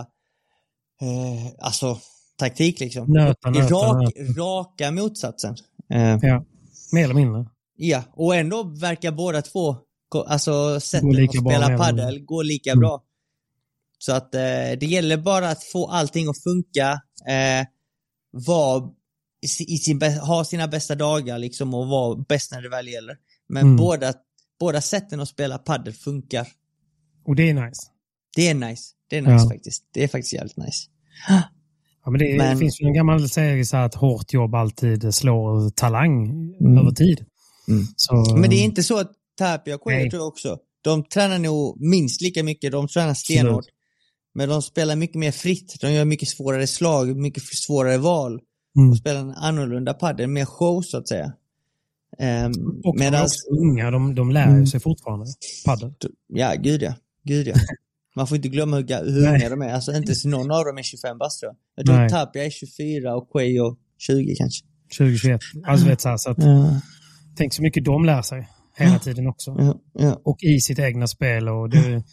[1.01, 1.97] eh, alltså
[2.38, 3.06] taktik liksom.
[3.13, 4.41] Nöta, nöta, rak, nöta.
[4.41, 5.56] raka motsatsen.
[5.93, 6.45] Eh, Ja,
[6.93, 7.45] mer eller mindre.
[7.75, 9.75] ja, och ändå verkar båda två,
[10.15, 12.80] alltså sätten Gå att spela padel går lika Mm.
[12.80, 13.04] bra.
[13.97, 14.41] Så att eh,
[14.80, 17.67] det gäller bara att få allting att funka, eh,
[18.32, 18.89] vara
[19.41, 22.88] i si- i sin, ha sina bästa dagar liksom och vara bäst när det väl
[22.88, 23.15] gäller.
[23.50, 23.76] Men Mm.
[23.78, 24.13] båda,
[24.60, 26.47] båda sätten att spela padel funkar.
[27.26, 27.82] Och det är nice.
[28.36, 28.84] Det är nice.
[29.10, 29.50] Det är nice Ja.
[29.50, 29.84] faktiskt.
[29.93, 30.88] Det är faktiskt jävligt nice.
[32.06, 35.15] Ja, men det, Men- det finns ju en gammal så här att hårt jobb alltid
[35.15, 36.78] slår talang Mm.
[36.78, 37.26] över tid.
[37.67, 37.88] Mm.
[37.95, 40.10] Så, Men det är inte så att Tapia och Nej.
[40.10, 40.58] tror jag också.
[40.82, 43.65] De tränar nog minst lika mycket, de tränar stenhårt.
[44.34, 48.39] Men de spelar mycket mer fritt, de gör mycket svårare slag, mycket svårare val.
[48.78, 48.89] Mm.
[48.91, 51.34] Och spelar en annorlunda padel, mer show så att säga.
[52.20, 54.67] Um, Och de är Medan, också unga, de, de lär Mm.
[54.67, 55.26] sig fortfarande
[55.65, 55.94] padel.
[56.28, 57.54] ja gud ja, gud ja.
[58.15, 60.78] Man får inte glömma hur, hur unga de är, alltså inte så någon av dem
[60.78, 61.58] är 25 bast tror jag.
[61.76, 62.10] Jag tror Nej.
[62.10, 64.65] Tapia är 24 och Quayo 20 kanske.
[64.98, 65.41] 2021.
[65.67, 66.82] Alltså vet så, här, så att, Ja,
[67.38, 68.50] tänk så mycket de lär sig
[68.84, 69.56] hela tiden också.
[69.60, 70.22] ja, ja.
[70.24, 71.50] Och i sitt egna spel.
[71.50, 72.04] Och det,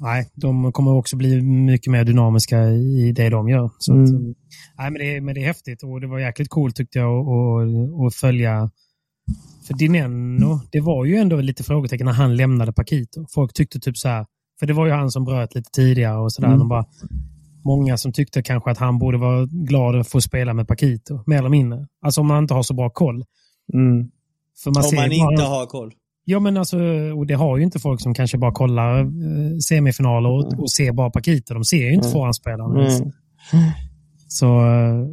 [0.00, 3.70] nej, de kommer också bli mycket mer dynamiska i det de gör.
[3.78, 4.34] Så att, Mm.
[4.78, 7.28] nej, men, det, men det är häftigt och det var jäkligt coolt tyckte jag att-
[7.28, 8.70] att- att följa.
[9.66, 13.26] För Dineno, det var ju ändå lite frågetecken när han lämnade Paquito.
[13.34, 14.26] Folk tyckte typ så här,
[14.60, 16.48] för det var ju han som bröt lite tidigare och sådär.
[16.54, 16.68] Mm.
[16.68, 16.84] Bara,
[17.64, 21.38] många som tyckte kanske att han borde vara glad att få spela med Paquito, mer
[21.38, 21.86] eller mindre.
[22.02, 23.24] Alltså om man inte har så bra koll.
[23.74, 24.10] Mm.
[24.64, 25.92] För man Om ser man bara- inte har koll.
[26.24, 26.78] Ja, men alltså,
[27.16, 30.92] och det har ju inte folk som kanske bara kollar eh, semifinaler och, och ser
[30.92, 31.54] bara Paquito.
[31.54, 32.12] De ser ju inte Mm.
[32.12, 32.76] förhandsspelaren.
[32.80, 33.00] ens.
[33.00, 33.12] Mm.
[34.28, 35.06] Så, eh,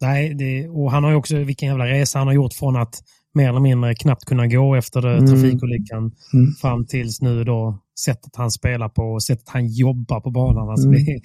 [0.00, 3.02] nej, det, och han har ju också, vilken jävla resa han har gjort från att
[3.34, 5.26] mer eller mindre knappt kunna gå efter det, Mm.
[5.26, 5.98] trafikolyckan
[6.34, 6.52] Mm.
[6.60, 10.68] fram tills nu då sättet han spelar på och sättet han jobbar på banan.
[10.70, 11.04] Alltså, Mm.
[11.04, 11.20] det, är-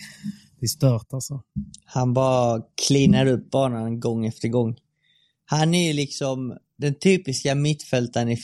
[0.59, 1.41] det är stört alltså.
[1.85, 4.75] Han bara cleanar upp banan gång efter gång.
[5.45, 8.37] Han är ju liksom den typiska mittfältaren i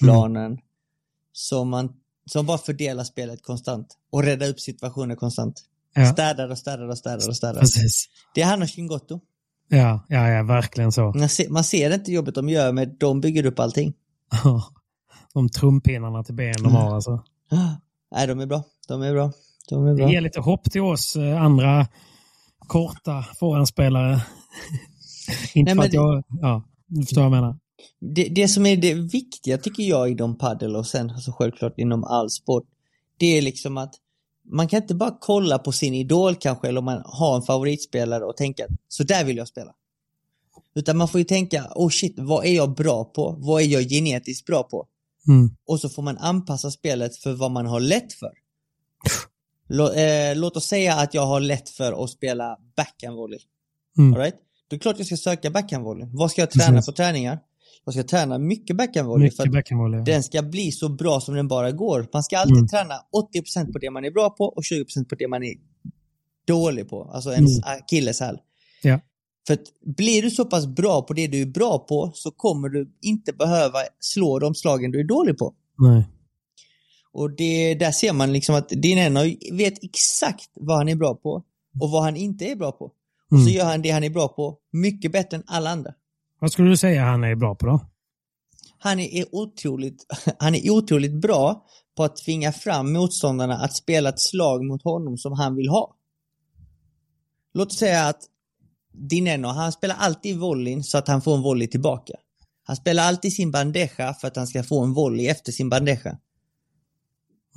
[0.00, 0.58] fotbollsplanen
[1.32, 1.92] som, man,
[2.26, 5.64] som bara fördelar spelet konstant och räddar upp situationer konstant.
[5.94, 7.60] Ja, Städar och städar och städar och städar.
[7.60, 8.08] precis.
[8.34, 9.20] Det är han och Chingotto.
[9.68, 11.12] Ja, ja, ja, verkligen så.
[11.16, 13.92] Man ser, man ser inte jobbet de gör, men de bygger upp allting.
[15.34, 17.22] De trumpinnarna till ben de har alltså.
[18.14, 18.62] Nej, de är bra.
[18.88, 19.32] De är bra.
[19.68, 20.10] De är Det bra.
[20.10, 21.86] ger lite hopp till oss eh, andra
[22.58, 24.20] korta forehandspelare.
[25.54, 26.24] Inte Nej, för att jag...
[26.40, 27.56] Ja, du förstår vad jag menar.
[28.00, 32.04] Det, det som är det viktiga tycker jag inom padel och sen alltså självklart inom
[32.04, 32.64] all sport,
[33.16, 33.94] det är liksom att
[34.44, 38.24] man kan inte bara kolla på sin idol kanske eller om man har en favoritspelare
[38.24, 39.74] och tänka så där vill jag spela.
[40.74, 43.36] Utan man får ju tänka, oh shit, vad är jag bra på?
[43.38, 44.86] Vad är jag genetiskt bra på?
[45.28, 45.56] Mm.
[45.66, 48.32] Och så får man anpassa spelet för vad man har lätt för.
[49.68, 53.38] Lå, eh, låt oss säga att jag har lätt för att spela backhandvolley.
[53.98, 54.14] Mm.
[54.14, 54.34] All right?
[54.68, 56.08] Då är det klart jag ska söka backhandvolley.
[56.12, 56.86] Vad ska jag träna Precis.
[56.86, 57.38] på träningar?
[57.84, 59.98] Jag ska träna mycket backhandvolley för att backhandvolley.
[60.00, 60.04] ja.
[60.04, 62.08] den ska bli så bra som den bara går.
[62.12, 62.68] Man ska alltid Mm.
[62.68, 65.54] träna 80% på det man är bra på och 20% på det man är
[66.46, 67.04] dålig på.
[67.04, 67.76] Alltså ens Mm.
[67.78, 68.38] akilleshäl.
[68.82, 69.00] Ja.
[69.46, 69.60] För att
[69.96, 73.32] blir du så pass bra på det du är bra på så kommer du inte
[73.32, 75.54] behöva slå de slagen du är dålig på.
[75.78, 76.04] Nej.
[77.12, 79.20] Och det, där ser man liksom att Dineno
[79.52, 81.30] vet exakt vad han är bra på
[81.80, 82.84] och vad han inte är bra på.
[82.84, 82.92] Och
[83.28, 83.48] så Mm.
[83.52, 85.94] gör han det han är bra på mycket bättre än alla andra.
[86.42, 87.80] Vad skulle du säga han är bra på då?
[88.78, 90.06] Han är otroligt,
[90.38, 95.18] han är otroligt bra på att tvinga fram motståndarna att spela ett slag mot honom
[95.18, 95.96] som han vill ha.
[97.54, 98.20] Låt oss säga att
[98.92, 102.14] Dineno, han spelar alltid volleyn så att han får en volley tillbaka.
[102.64, 106.18] Han spelar alltid sin bandeja för att han ska få en volley efter sin bandeja.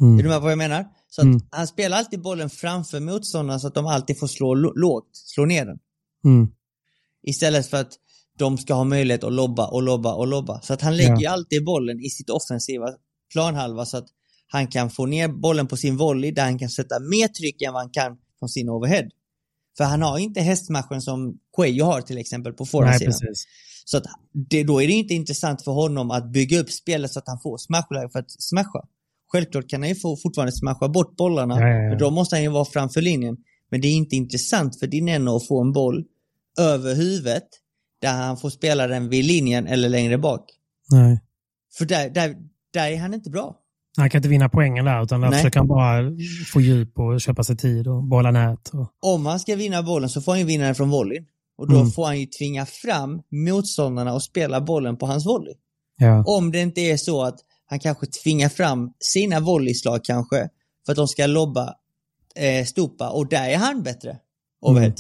[0.01, 0.19] Mm.
[0.19, 0.85] Är du med på vad jag menar?
[1.09, 1.41] Så Mm.
[1.51, 5.65] han spelar alltid bollen framför motståndarna så att de alltid får slå lågt, slå ner
[5.65, 5.79] den.
[6.25, 6.51] Mm.
[7.23, 7.99] Istället för att
[8.37, 10.61] de ska ha möjlighet att lobba och lobba och lobba.
[10.61, 11.31] Så att han lägger Ja.
[11.31, 12.87] alltid bollen i sitt offensiva
[13.33, 14.07] planhalva så att
[14.47, 17.73] han kan få ner bollen på sin volley där han kan sätta mer tryck än
[17.73, 19.09] vad han kan från sin overhead.
[19.77, 23.13] För han har inte hästmatchen som Cuello har till exempel på forehandsidan.
[23.85, 24.03] Så att
[24.49, 27.39] det, då är det inte intressant för honom att bygga upp spelet så att han
[27.39, 28.81] får smashläge för att smasha.
[29.31, 31.89] Självklart kan han ju få, fortfarande smasha bort bollarna, Ja, ja, ja.
[31.89, 33.37] men då måste han ju vara framför linjen.
[33.71, 36.03] Men det är inte intressant för Dineno att få en boll
[36.59, 37.43] över huvudet
[38.01, 40.45] där han får spela den vid linjen eller längre bak.
[40.91, 41.21] Nej.
[41.77, 42.35] För där, där,
[42.73, 43.55] där är han inte bra.
[43.97, 45.39] Han kan inte vinna poängen där utan där Nej.
[45.39, 46.01] försöker han bara
[46.53, 48.69] få djup och köpa sig tid och bolla nät.
[48.69, 48.87] Och...
[49.13, 51.25] Om han ska vinna bollen så får han ju vinna den från volleyn.
[51.57, 51.91] Och då Mm.
[51.91, 55.53] får han ju tvinga fram motståndarna och spela bollen på hans volley.
[55.97, 56.23] Ja.
[56.27, 60.49] Om det inte är så att han kanske tvingar fram sina volleyslag kanske
[60.85, 61.73] för att de ska lobba
[62.35, 64.17] eh, Stupa och där är han bättre.
[64.61, 64.93] Overhead.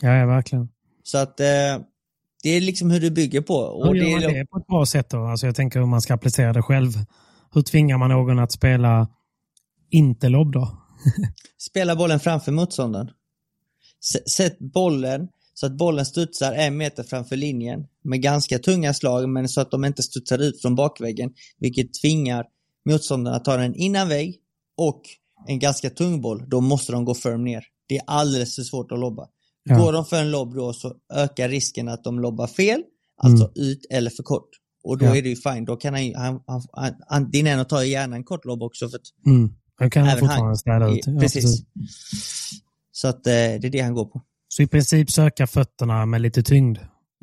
[0.00, 0.68] Ja, ja, verkligen.
[1.02, 1.46] Så att eh,
[2.42, 3.54] det är liksom hur du bygger på.
[3.54, 5.24] Och Hur gör man det på ett bra sätt då?
[5.24, 6.92] Alltså jag tänker om man ska applicera det själv.
[7.54, 9.08] Hur tvingar man någon att spela
[9.90, 10.78] inte lobb då?
[11.58, 13.10] Spela bollen framför motståndaren.
[14.36, 19.48] Sätt bollen så att bollen studsar en meter framför linjen med ganska tunga slag men
[19.48, 22.44] så att de inte studsar ut från bakväggen vilket tvingar
[22.90, 24.36] motståndaren att ta den innan vägg
[24.76, 25.02] och
[25.46, 27.64] en ganska tung boll, då måste de gå firm ner.
[27.88, 29.28] Det är alldeles för svårt att lobba.
[29.68, 29.78] Ja.
[29.78, 32.82] Går de för en lobb då så ökar risken att de lobbar fel,
[33.22, 33.52] alltså Mm.
[33.70, 34.48] ut eller för kort.
[34.84, 35.16] Och då Ja.
[35.16, 37.88] är det ju fine, då kan han, han, han, han, han din en tar ju
[37.90, 39.52] gärna en kort lobb också för att Mm.
[39.80, 41.06] Då kan han Även han- fortfarande städa ut.
[41.06, 41.62] Ja, precis.
[42.92, 44.22] Så att eh, det är det han går på.
[44.48, 46.78] Så i princip söka fötterna med lite tyngd.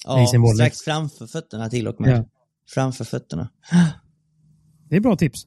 [0.06, 2.18] Ja, strax framför fötterna till och med.
[2.18, 2.26] Ja.
[2.70, 3.50] Framför fötterna.
[4.90, 5.44] Det är bra tips.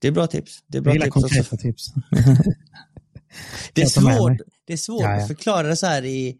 [0.00, 0.58] Det är bra tips.
[0.66, 1.28] Det är Jag bra gillar tips också.
[1.28, 1.92] konkreta tips.
[3.74, 5.20] Det är Jag svårt, det är svårt Ja, ja.
[5.22, 6.36] att förklara det så här i,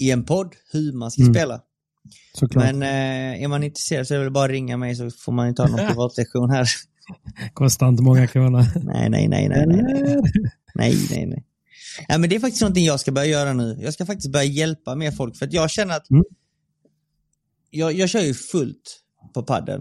[0.00, 1.34] i en podd, hur man ska Mm.
[1.34, 1.60] spela.
[2.34, 2.64] Såklart.
[2.64, 5.48] Men eh, är man intresserad så är det bara att ringa mig så får man
[5.48, 6.66] ju ta någon privatlektion här.
[7.54, 8.64] Kostar inte många kronor.
[8.84, 10.22] nej, nej, nej, nej, nej, nej.
[10.74, 11.44] Nej, nej, nej.
[12.08, 13.78] Ja, men det är faktiskt någonting jag ska börja göra nu.
[13.80, 16.24] Jag ska faktiskt börja hjälpa mer folk för att jag känner att Mm.
[17.70, 19.00] jag, jag kör ju fullt
[19.34, 19.80] på padden.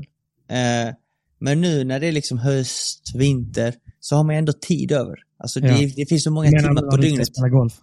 [0.49, 0.93] Eh,
[1.39, 5.15] men nu när det är liksom höst, vinter, så har man ändå tid över.
[5.39, 5.89] Alltså det, Ja.
[5.95, 7.27] det finns så många timmar på dygnet.
[7.27, 7.73] spela golf?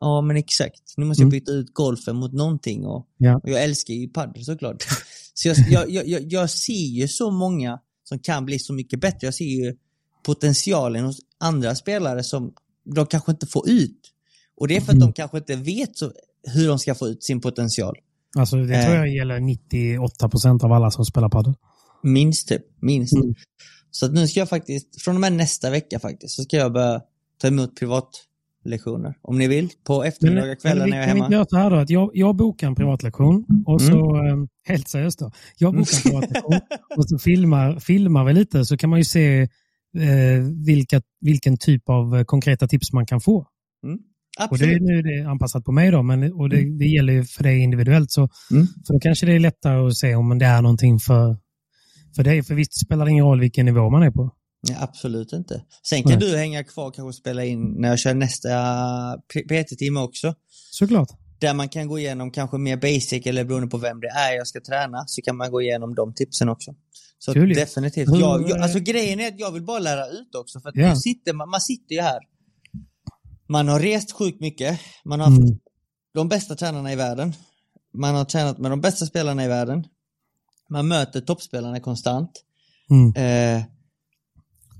[0.00, 0.94] Ja, men exakt.
[0.96, 1.30] Nu måste jag Mm.
[1.40, 3.40] byta ut golfen mot någonting och, Ja.
[3.42, 4.76] och jag älskar ju padel såklart.
[5.34, 5.56] så jag,
[5.90, 9.18] jag, jag, jag, ser ju så många som kan bli så mycket bättre.
[9.26, 9.76] Jag ser ju
[10.22, 12.52] potentialen hos andra spelare som
[12.94, 14.00] de kanske inte får ut.
[14.56, 15.06] Och det är för att Mm.
[15.08, 16.12] de kanske inte vet så,
[16.54, 17.96] hur de ska få ut sin potential.
[18.38, 18.84] Alltså det Eh.
[18.84, 21.54] tror jag gäller 98 procent av alla som spelar padel.
[22.02, 23.12] Minst typ, minst.
[23.14, 23.34] Mm.
[23.90, 26.72] Så att nu ska jag faktiskt, från och med nästa vecka faktiskt, så ska jag
[26.72, 27.00] börja
[27.40, 27.76] ta emot
[28.62, 29.14] privatlektioner.
[29.22, 31.24] Om ni vill, på eftermiddagar, kvällar vi när jag är kan hemma.
[31.26, 33.92] inte göra så här då, att jag, jag bokar en privatlektion och Mm.
[33.92, 34.36] så, eh,
[34.68, 36.60] helt seriöst då, jag bokar en privatlektion
[36.96, 39.40] och så filmar, filmar vi lite så kan man ju se
[39.98, 43.36] eh, vilka, vilken typ av eh, konkreta tips man kan få.
[43.38, 43.46] Och
[44.58, 44.82] det, Absolut.
[44.82, 47.58] nu är det anpassat på mig då, men och det, det gäller ju för dig
[47.58, 48.10] individuellt.
[48.10, 48.66] Så, Mm.
[48.86, 51.36] För då kanske det är lättare att se om det är någonting för,
[52.16, 52.42] för dig.
[52.42, 54.30] För visst spelar det ingen roll vilken nivå man är på.
[54.68, 55.64] Nej, absolut inte.
[55.82, 56.20] Sen kan Nej.
[56.20, 58.48] du hänga kvar och kanske spela in när jag kör nästa
[59.48, 60.34] PT-timme också.
[60.70, 61.08] Såklart.
[61.38, 64.46] Där man kan gå igenom kanske mer basic eller beroende på vem det är jag
[64.46, 66.74] ska träna så kan man gå igenom de tipsen också.
[67.18, 68.08] Så Kul definitivt.
[68.08, 70.96] Jag, jag, alltså grejen är att jag vill bara lära ut också för att nu
[70.96, 72.18] sitter man, man sitter ju här.
[73.48, 74.80] Man har rest sjukt mycket.
[75.04, 75.58] Man har haft Mm.
[76.14, 77.32] de bästa tränarna i världen.
[77.94, 79.84] Man har tränat med de bästa spelarna i världen.
[80.70, 82.30] Man möter toppspelarna konstant.
[82.90, 83.14] Mm.
[83.56, 83.64] Eh,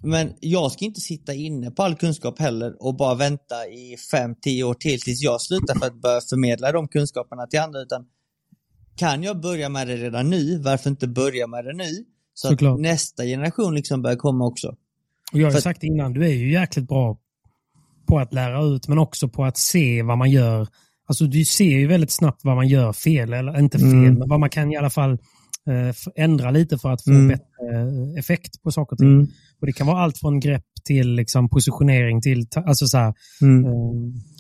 [0.03, 4.63] men jag ska inte sitta inne på all kunskap heller och bara vänta i 5-10
[4.63, 8.05] år till tills jag slutar för att börja förmedla de kunskaperna till andra utan
[8.97, 12.05] kan jag börja med det redan nu, varför inte börja med det nu?
[12.35, 12.75] Så Såklart.
[12.75, 14.69] att nästa generation liksom börjar komma också.
[15.33, 17.19] Och jag har För- sagt innan, du är ju jäkligt bra
[18.07, 20.69] på att lära ut, men också på att se vad man gör.
[21.07, 24.15] Alltså du ser ju väldigt snabbt vad man gör fel, eller inte fel, Mm.
[24.15, 25.19] men vad man kan i alla fall
[26.17, 27.29] ändra lite för att få Mm.
[27.29, 29.21] bättre eh, effekt på saker och ting.
[29.61, 33.65] Och det kan vara allt från grepp till liksom, positionering till, alltså så här, Mm.
[33.65, 33.71] eh,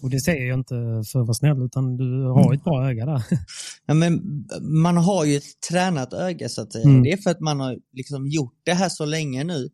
[0.02, 0.74] och det säger jag inte
[1.12, 3.22] för att vara snäll, utan du har ett bra öga där.
[3.87, 6.85] Ja, men man har ju ett tränat öga så att säga.
[6.85, 7.02] Mm.
[7.02, 9.68] Det är för att man har liksom gjort det här så länge nu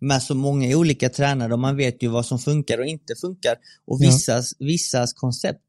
[0.00, 3.54] med så många olika tränare och man vet ju vad som funkar och inte funkar.
[3.86, 4.06] Och Ja.
[4.08, 5.64] vissas, vissas koncept,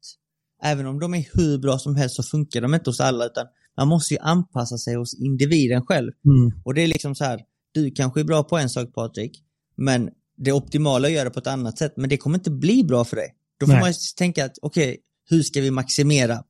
[0.62, 3.46] även om de är hur bra som helst så funkar de inte hos alla utan
[3.76, 6.12] man måste ju anpassa sig hos individen själv.
[6.24, 6.60] Mm.
[6.64, 7.40] Och det är liksom så här,
[7.72, 9.42] du kanske är bra på en sak Patrik,
[9.76, 12.84] men det optimala är att göra på ett annat sätt, men det kommer inte bli
[12.84, 13.34] bra för dig.
[13.60, 13.82] Då får Nej.
[13.82, 14.98] man tänka att okej,
[15.30, 16.44] hur ska vi maximera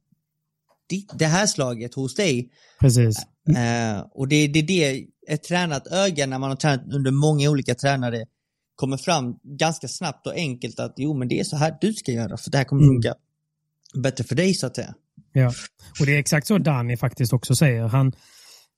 [1.14, 2.50] det här slaget hos dig?
[2.80, 3.18] Precis.
[3.48, 7.50] Eh, och det, det är det, ett tränat öga när man har tränat under många
[7.50, 8.24] olika tränare
[8.74, 12.12] kommer fram ganska snabbt och enkelt att jo men det är så här du ska
[12.12, 12.94] göra för det här kommer Mm.
[12.94, 13.14] funka
[14.02, 14.94] bättre för dig så att säga.
[15.40, 15.53] Ja,
[16.01, 17.83] och det är exakt så Danny faktiskt också säger.
[17.88, 18.12] Han,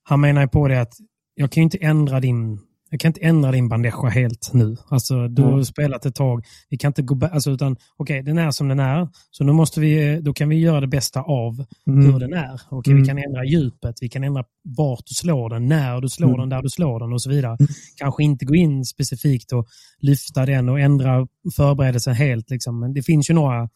[0.03, 0.93] han menar ju på det att
[1.35, 2.59] jag kan ju inte ändra din
[2.91, 4.77] jag kan inte ändra din bandeja helt nu.
[4.89, 5.65] Alltså, du har Mm.
[5.65, 6.45] spelat ett tag.
[6.69, 9.07] Vi kan inte gå alltså, utan okej, den är som den är.
[9.31, 12.61] Så nu måste vi, då kan vi göra det bästa av hur den är.
[12.69, 13.03] Okej, Mm.
[13.03, 14.43] Vi kan ändra djupet, vi kan ändra
[14.77, 16.39] vart du slår den, när du slår Mm.
[16.39, 17.57] den, där du slår den och så vidare.
[17.97, 19.67] Kanske inte gå in specifikt och
[19.99, 22.49] lyfta den och ändra förberedelsen helt.
[22.49, 22.79] Liksom.
[22.79, 23.69] Men det finns ju några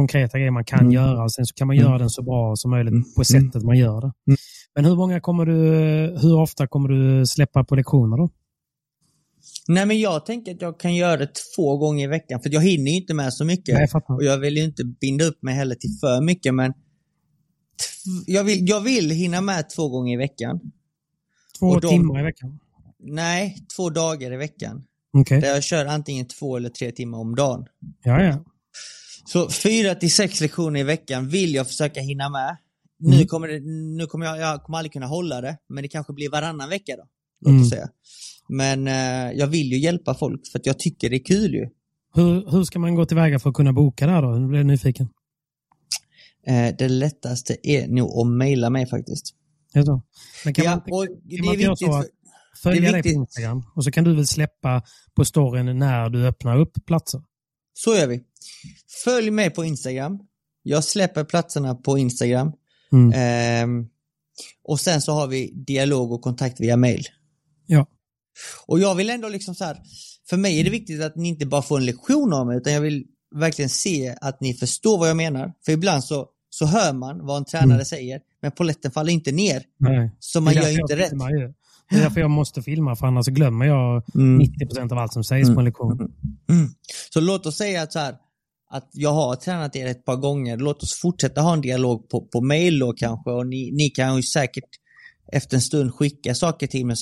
[0.00, 0.92] konkreta grejer man kan Mm.
[0.92, 3.04] göra och sen så kan man göra den så bra som möjligt Mm.
[3.16, 4.12] på sättet man gör det.
[4.26, 4.36] Mm.
[4.74, 5.54] Men hur många kommer du,
[6.22, 8.28] hur ofta kommer du släppa på lektioner då?
[9.68, 12.60] Nej men jag tänker att jag kan göra det två gånger i veckan för jag
[12.60, 13.74] hinner ju inte med så mycket.
[13.74, 14.10] Nej, jag.
[14.10, 16.72] Och jag vill ju inte binda upp mig heller till för mycket men
[18.26, 20.60] jag vill, jag vill hinna med två gånger i veckan.
[21.58, 22.58] Två de- timmar i veckan?
[22.98, 24.84] Nej, två dagar i veckan.
[25.12, 25.40] Okej.
[25.40, 27.64] Där jag kör antingen två eller tre timmar om dagen.
[28.04, 28.44] Ja, ja.
[29.32, 32.56] Så fyra till sex lektioner i veckan vill jag försöka hinna med.
[32.98, 33.26] Nu Mm.
[33.26, 33.60] kommer, det,
[33.96, 36.96] nu kommer jag, jag kommer aldrig kunna hålla det, men det kanske blir varannan vecka
[36.96, 37.02] då.
[37.40, 37.64] Låt Mm.
[37.64, 37.88] säga.
[38.48, 41.68] Men eh, jag vill ju hjälpa folk för att jag tycker det är kul ju.
[42.14, 44.28] Hur, hur ska man gå tillväga för att kunna boka där då?
[44.30, 45.08] Nu blir jag nyfiken.
[46.46, 49.34] Eh, det lättaste är nog att mejla mig faktiskt.
[49.72, 50.02] Ja, så.
[50.44, 51.88] Men kan ja, man, och kan det man är viktigt.
[51.88, 52.04] för-
[52.62, 53.08] följa det dig på.
[53.08, 54.82] Instagram och så kan du väl släppa
[55.14, 57.22] på storyn när du öppnar upp platser?
[57.74, 58.24] Så gör vi.
[59.04, 60.18] Följ mig på Instagram.
[60.62, 62.52] Jag släpper platserna på Instagram.
[62.92, 63.12] Mm.
[63.14, 63.86] Ehm,
[64.64, 67.04] och sen så har vi dialog och kontakt via mail.
[67.66, 67.86] Ja.
[68.66, 69.76] Och jag vill ändå liksom så här,
[70.30, 72.72] för mig är det viktigt att ni inte bara får en lektion av mig, utan
[72.72, 75.52] jag vill verkligen se att ni förstår vad jag menar.
[75.64, 77.84] För ibland så, så hör man vad en tränare Mm.
[77.84, 79.62] säger, men polletten faller inte ner.
[79.78, 80.10] Nej.
[80.18, 81.12] Så man gör inte rätt.
[81.12, 81.52] ju.
[81.90, 84.40] Det är därför jag måste filma, för annars glömmer jag Mm.
[84.40, 86.12] 90% av allt som sägs på en lektion.
[86.50, 86.68] Mm.
[87.10, 88.14] Så låt oss säga att, så här,
[88.70, 90.56] att jag har tränat er ett par gånger.
[90.56, 94.16] Låt oss fortsätta ha en dialog på, på mail då kanske och ni, ni kan
[94.16, 94.68] ju säkert
[95.32, 96.96] efter en stund skicka saker till mig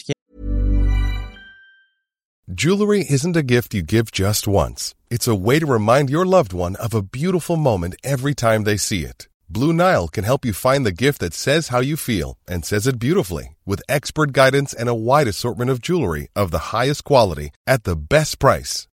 [2.48, 4.94] Jewelry isn't a gift you give just once.
[5.10, 8.76] It's a way to remind your loved one of a beautiful moment every time they
[8.78, 9.28] see it.
[9.48, 12.86] Blue Nile can help you find the gift that says how you feel and says
[12.86, 17.50] it beautifully with expert guidance and a wide assortment of jewelry of the highest quality
[17.66, 18.86] at the best price.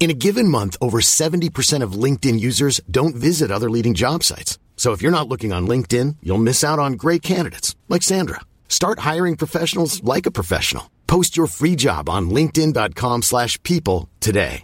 [0.00, 4.58] In a given month, over 70% of LinkedIn users don't visit other leading job sites.
[4.76, 8.40] So if you're not looking on LinkedIn, you'll miss out on great candidates like Sandra.
[8.68, 10.90] Start hiring professionals like a professional.
[11.06, 14.62] Post your free job on linkedin.com/people slash people today.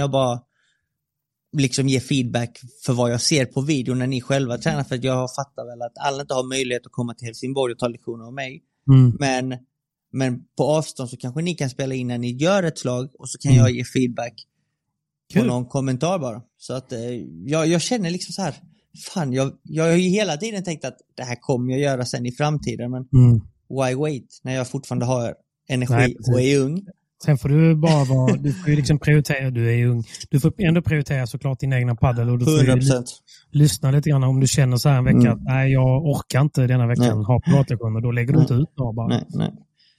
[0.00, 0.40] jag bara
[1.56, 5.04] liksom ge feedback för vad jag ser på video när ni själva tränar för att
[5.04, 8.24] jag fattar väl att alla inte har möjlighet att komma till Helsingborg och ta lektioner
[8.24, 8.62] av mig.
[8.92, 9.16] Mm.
[9.18, 9.58] Men,
[10.12, 13.28] men på avstånd så kanske ni kan spela in när ni gör ett slag och
[13.28, 13.62] så kan Mm.
[13.64, 14.32] jag ge feedback
[15.34, 15.46] på Kul.
[15.46, 16.42] någon kommentar bara.
[16.58, 17.00] Så att eh,
[17.46, 18.54] jag, jag känner liksom så här,
[19.12, 22.26] fan jag, jag har ju hela tiden tänkt att det här kommer jag göra sen
[22.26, 23.40] i framtiden men Mm.
[23.68, 25.34] why wait när jag fortfarande har
[25.68, 26.86] energi Nej, och är ung.
[27.24, 30.04] Sen får du bara vara, du får ju liksom prioritera, du är ung.
[30.30, 33.04] Du får ändå prioritera såklart din egna paddel och du får ju 100%.
[33.50, 35.32] lyssna lite grann om du känner så här en vecka Mm.
[35.32, 37.24] att nej, jag orkar inte denna veckan Nej.
[37.26, 38.00] ha privatlektioner.
[38.00, 39.08] Då lägger du inte ut några bara.
[39.08, 39.50] Nej, nej.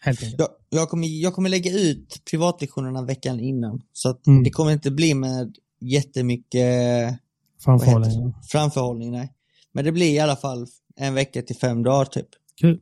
[0.04, 0.40] Helt enkelt.
[0.40, 3.82] Jag, jag, kommer, jag kommer lägga ut privatlektionerna veckan innan.
[3.94, 4.44] Så att Mm.
[4.44, 7.20] det kommer inte bli med jättemycket
[7.64, 8.34] Framförhållning.
[8.52, 9.12] framförhållning.
[9.12, 9.34] Nej.
[9.74, 12.28] Men det blir i alla fall en vecka till fem dagar typ.
[12.62, 12.80] Kul.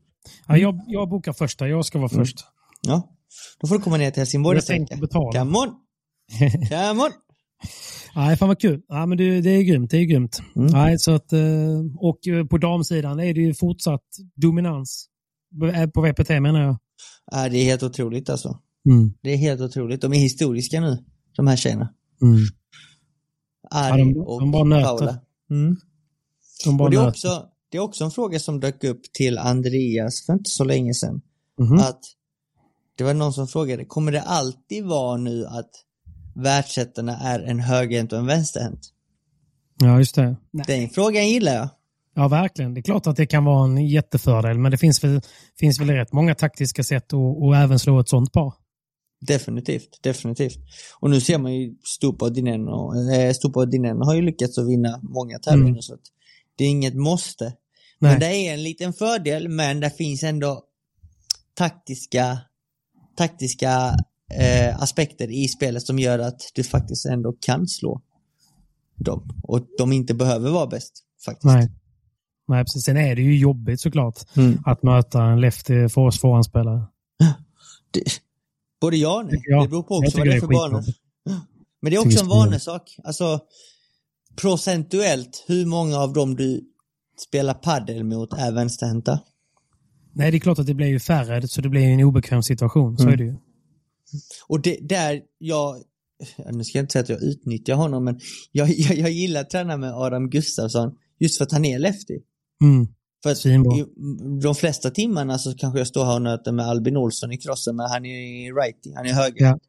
[0.47, 2.25] Ja, jag, jag bokar första, jag ska vara Mm.
[2.25, 2.37] först.
[2.81, 3.09] Ja.
[3.59, 5.01] Då får du komma ner till Helsingborg Jag tänkte vecka.
[5.01, 5.39] betala.
[5.39, 5.69] Come on!
[6.69, 7.11] Come on!
[8.15, 8.81] Nej, fan vad kul.
[8.87, 9.91] Ja, men det, det är grymt.
[9.91, 10.39] Det är grymt.
[10.55, 10.67] Mm.
[10.67, 11.39] Nej, så att, eh,
[11.97, 14.03] och eh, på damsidan är det ju fortsatt
[14.35, 15.05] dominans.
[15.75, 16.77] Eh, På VPT menar jag.
[17.31, 18.59] Ja, det är helt otroligt alltså.
[18.89, 19.13] Mm.
[19.21, 20.01] Det är helt otroligt.
[20.01, 21.03] De är historiska nu,
[21.35, 21.93] de här tjejerna.
[22.21, 22.39] Mm.
[23.71, 24.83] Ari Ja, de- och de bara nöter.
[24.83, 25.19] Paula.
[25.51, 25.75] Mm.
[26.65, 29.37] De bara Och det är, också, det är också en fråga som dök upp till
[29.37, 31.21] Andreas för inte så länge sedan.
[31.59, 31.79] Mhm.
[31.79, 31.99] Att
[32.95, 35.69] det var någon som frågade, kommer det alltid vara nu att
[36.35, 38.79] världsettorna är en högerhänt och en vänsterhänt?
[39.81, 40.37] Ja, just det.
[40.51, 40.65] Nej.
[40.67, 41.69] Den frågan gillar jag.
[42.15, 42.73] Ja, verkligen.
[42.73, 45.21] Det är klart att det kan vara en jättefördel, men det finns väl,
[45.59, 48.53] finns väl rätt många taktiska sätt att, att även slå ett sånt par.
[49.21, 50.57] Definitivt, definitivt.
[50.99, 54.57] Och nu ser man ju Stupa och Dineno, eh, Stupa och Dineno har ju lyckats
[54.57, 55.81] att vinna många tävlingar Mm.
[55.81, 55.99] så att
[56.55, 57.43] det är inget måste.
[57.43, 57.53] Nej.
[58.11, 60.63] Men det är en liten fördel, men det finns ändå
[61.53, 62.39] taktiska,
[63.17, 63.95] taktiska
[64.33, 68.01] eh, aspekter i spelet som gör att du faktiskt ändå kan slå
[68.95, 69.41] dem.
[69.43, 71.45] Och de inte behöver vara bäst, faktiskt.
[71.45, 71.69] Nej.
[72.49, 72.83] Nej, precis.
[72.83, 74.57] Sen är det ju jobbigt såklart Mm.
[74.65, 76.83] att möta en lefty för oss forehandspelare.
[78.81, 79.41] Både ja och nej.
[79.63, 80.83] Det beror på också vad det är för banor.
[81.81, 82.95] Men det är också en vanesak.
[83.03, 83.39] Alltså,
[84.35, 86.61] procentuellt, hur många av dem du
[87.27, 89.19] spelar paddel mot är vänsterhänta?
[90.13, 92.97] Nej, det är klart att det blir ju färre, så det blir en obekväm situation.
[92.97, 93.13] Så Mm.
[93.13, 93.35] är det ju.
[94.47, 95.75] Och det, där jag,
[96.37, 98.19] ja, nu ska jag inte säga att jag utnyttjar honom, men
[98.51, 102.19] jag, jag, jag gillar att träna med Adam Gustafsson just för att han är lefty.
[102.63, 102.87] Mm.
[103.23, 103.85] För att i
[104.41, 107.75] de flesta timmarna så kanske jag står här och nöter med Albin Olsson i crossen,
[107.75, 109.45] men han är righty, han är höger.
[109.45, 109.59] Ja.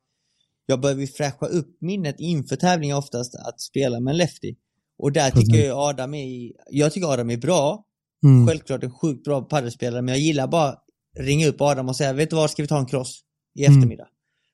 [0.66, 4.54] Jag behöver fräscha upp minnet inför tävlingar oftast att spela med en lefty.
[4.98, 7.84] Och där tycker jag Adam är, jag tycker Adam är bra,
[8.24, 8.46] Mm.
[8.46, 10.74] självklart en sjukt bra paddelspelare, men jag gillar bara
[11.18, 13.20] ringa upp Adam och säga, vet du vad, ska vi ta en cross
[13.54, 13.76] i Mm.
[13.78, 14.06] eftermiddag?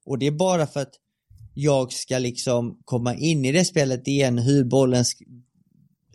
[0.06, 0.92] Och det är bara för att
[1.54, 5.04] jag ska liksom komma in i det spelet igen, hur bollen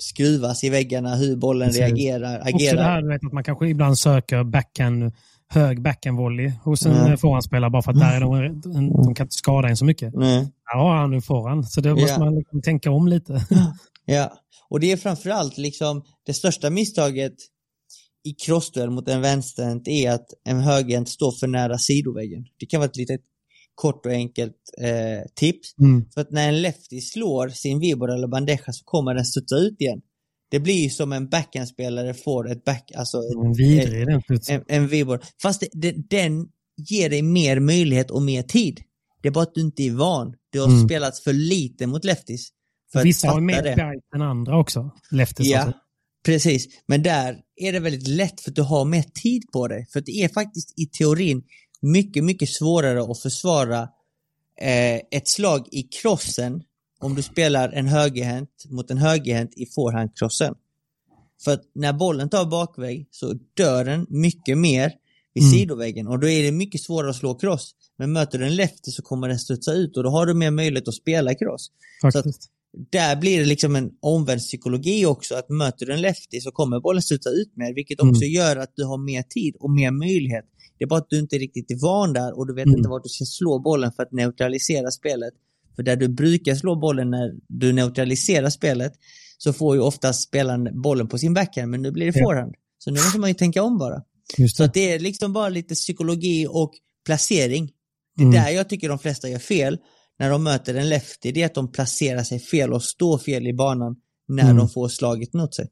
[0.01, 1.81] skruvas i väggarna, hur bollen Precis.
[1.81, 2.83] reagerar, Också det agerar.
[2.83, 5.11] här vet, att man kanske ibland söker backhand,
[5.47, 7.05] hög backhand-volley hos en Mm.
[7.05, 7.17] mm.
[7.17, 10.13] forehandspelare bara för att där är de, de kan inte skada en så mycket.
[10.15, 10.51] Nej.
[10.73, 11.63] Ja, nu får han.
[11.63, 12.19] Så då måste Ja.
[12.19, 13.45] man liksom tänka om lite.
[14.05, 14.33] Ja,
[14.69, 17.33] och det är framförallt liksom det största misstaget
[18.23, 22.45] i crossduell mot en vänsterhänt är att en högerhänt står för nära sidoväggen.
[22.59, 23.21] Det kan vara ett litet
[23.75, 25.77] kort och enkelt eh, tips.
[25.79, 26.05] Mm.
[26.13, 29.81] För att när en lefty slår sin vibor eller bandeja så kommer den studsa ut
[29.81, 30.01] igen.
[30.51, 34.55] Det blir ju som en backhandspelare får ett back, alltså En vidrig studsen.
[34.55, 35.21] en, en vibor.
[35.41, 36.47] Fast det, det, den
[36.89, 38.79] ger dig mer möjlighet och mer tid.
[39.21, 40.33] Det är bara att du inte är van.
[40.51, 40.85] Du har Mm.
[40.87, 42.49] spelat för lite mot lefties.
[42.91, 44.91] För att Vissa har mer guide än andra också.
[45.11, 45.77] Lefties Ja, alltså.
[46.25, 46.67] precis.
[46.87, 49.87] Men där är det väldigt lätt för att du har mer tid på dig.
[49.93, 51.43] För det är faktiskt i teorin
[51.81, 53.81] mycket, mycket svårare att försvara
[54.61, 56.63] eh, ett slag i crossen
[56.99, 60.53] om du spelar en högerhänt mot en högerhänt i forehandcrossen.
[61.43, 64.93] För att när bollen tar bakväg så dör den mycket mer
[65.33, 65.53] vid Mm.
[65.53, 67.71] sidoväggen och då är det mycket svårare att slå cross.
[67.97, 70.51] Men möter du en lefty så kommer den studsa ut och då har du mer
[70.51, 71.71] möjlighet att spela cross
[72.01, 72.49] Faktiskt.
[72.91, 76.79] där blir det liksom en omvänd psykologi också, att möter du en lefty så kommer
[76.79, 78.11] bollen studsa ut mer, vilket Mm.
[78.11, 80.45] också gör att du har mer tid och mer möjlighet.
[80.81, 82.77] Det är bara att du inte riktigt är van där och du vet Mm.
[82.77, 85.33] inte vart du ska slå bollen för att neutralisera spelet.
[85.75, 88.93] För där du brukar slå bollen när du neutraliserar spelet
[89.37, 92.25] så får ju oftast spelaren bollen på sin backhand, men nu blir det Ja.
[92.25, 92.53] forehand.
[92.77, 94.03] Så nu måste man ju tänka om bara.
[94.37, 94.67] Just Så det.
[94.67, 96.71] att det är liksom bara lite psykologi och
[97.05, 97.71] placering.
[98.15, 98.43] Det är Mm.
[98.43, 99.77] där jag tycker de flesta gör fel
[100.19, 101.31] när de möter en lefty.
[101.31, 103.95] Det är att de placerar sig fel och står fel i banan
[104.27, 104.57] när Mm.
[104.57, 105.67] de får slaget mot sig.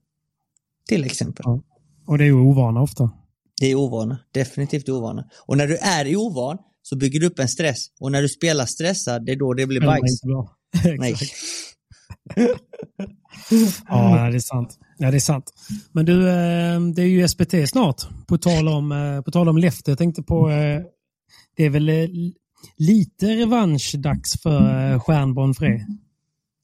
[0.87, 1.43] Till exempel.
[1.45, 1.61] Ja.
[2.07, 3.11] Och det är ju ovana ofta.
[3.59, 4.19] Det är ovana.
[4.31, 5.23] Definitivt ovana.
[5.45, 7.77] Och när du är ovan så bygger du upp en stress.
[7.99, 10.21] Och när du spelar stressad, det är då det blir bajs.
[10.99, 11.15] Nej.
[13.87, 14.79] Ja, det är sant.
[14.97, 15.53] Ja, det är sant.
[15.91, 18.01] Men du, eh, det är ju SPT snart.
[18.27, 19.91] På tal om, eh, på tal om Lefte.
[19.91, 20.81] Jag tänkte på, eh,
[21.55, 21.91] det är väl
[22.77, 25.85] lite revanschdags för Stjärnborn Fre.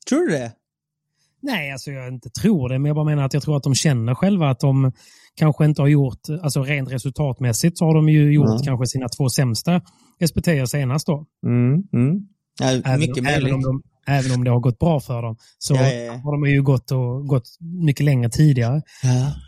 [0.10, 0.52] Tror du det?
[1.42, 3.76] Nej, alltså jag inte tror det, men jag bara menar att jag tror att de
[3.76, 4.92] känner själva att de
[5.36, 8.62] kanske inte har gjort, alltså rent resultatmässigt så har de ju gjort Mm.
[8.62, 9.82] kanske sina två sämsta
[10.28, 11.26] SPT senast då.
[11.48, 12.20] Mm, mm.
[12.60, 15.36] Ja, Även, mycket även, om de, även om det har gått bra för dem.
[15.58, 17.44] Så Ja, ja, har de ju gått, och, gått
[17.86, 18.82] mycket längre tidigare.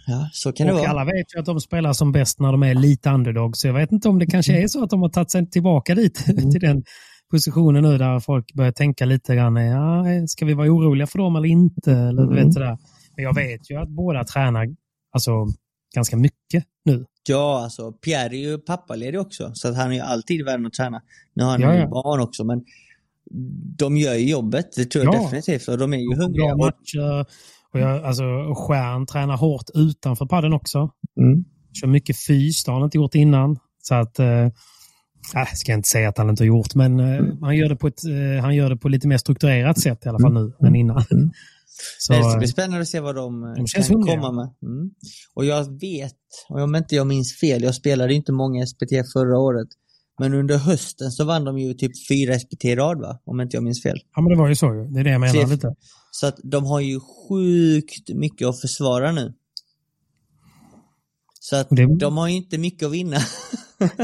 [0.07, 0.89] Ja, så kan det och vara.
[0.89, 3.57] alla vet ju att de spelar som bäst när de är lite underdog.
[3.57, 5.95] Så jag vet inte om det kanske är så att de har tagit sig tillbaka
[5.95, 6.51] dit, Mm.
[6.51, 6.83] till den
[7.31, 11.35] positionen nu där folk börjar tänka lite grann, ja, ska vi vara oroliga för dem
[11.35, 11.91] eller inte?
[11.91, 12.35] Eller, Mm.
[12.35, 12.77] vet, sådär.
[13.15, 14.67] Men jag vet ju att båda tränar
[15.13, 15.31] alltså,
[15.95, 17.05] ganska mycket nu.
[17.29, 20.73] Ja, alltså Pierre är ju pappaledig också, så att han är ju alltid värd att
[20.73, 21.01] träna.
[21.33, 21.87] Nu har han Ja, ju ja.
[21.87, 22.63] barn också, men
[23.77, 25.21] de gör ju jobbet, det tror jag Ja.
[25.21, 25.67] definitivt.
[25.67, 26.53] Och de är ju Bra hungriga.
[26.53, 27.25] Och, matcher.
[27.73, 28.23] Och jag, alltså,
[28.55, 30.89] Stjärn tränar hårt utanför padden också.
[31.19, 31.45] mm.
[31.81, 33.57] Kör mycket fys, det har han inte gjort innan.
[33.81, 34.27] Så att, eh,
[35.35, 37.75] äh, ska jag inte säga att han inte har gjort, men eh, han, gör det
[37.75, 40.67] på ett, eh, han gör det på lite mer strukturerat sätt i alla fall nu
[40.67, 41.03] än innan.
[41.11, 41.31] Mm.
[41.99, 44.15] Så, Nej, det ska bli spännande att se vad de, eh, De kan hungriga.
[44.15, 44.69] komma med.
[44.71, 44.91] Mm.
[45.33, 46.13] Och jag vet,
[46.49, 49.67] och om inte jag minns fel, jag spelade inte många SPT förra året,
[50.19, 53.21] men under hösten så vann de ju typ fyra SPT i rad va?
[53.25, 53.97] Om inte jag minns fel.
[54.15, 54.69] ja, men det var ju så.
[54.69, 55.49] Det är det jag menar Chef.
[55.49, 55.75] lite.
[56.11, 59.33] Så att de har ju sjukt mycket att försvara nu.
[61.39, 63.17] Så att det- de har ju inte mycket att vinna.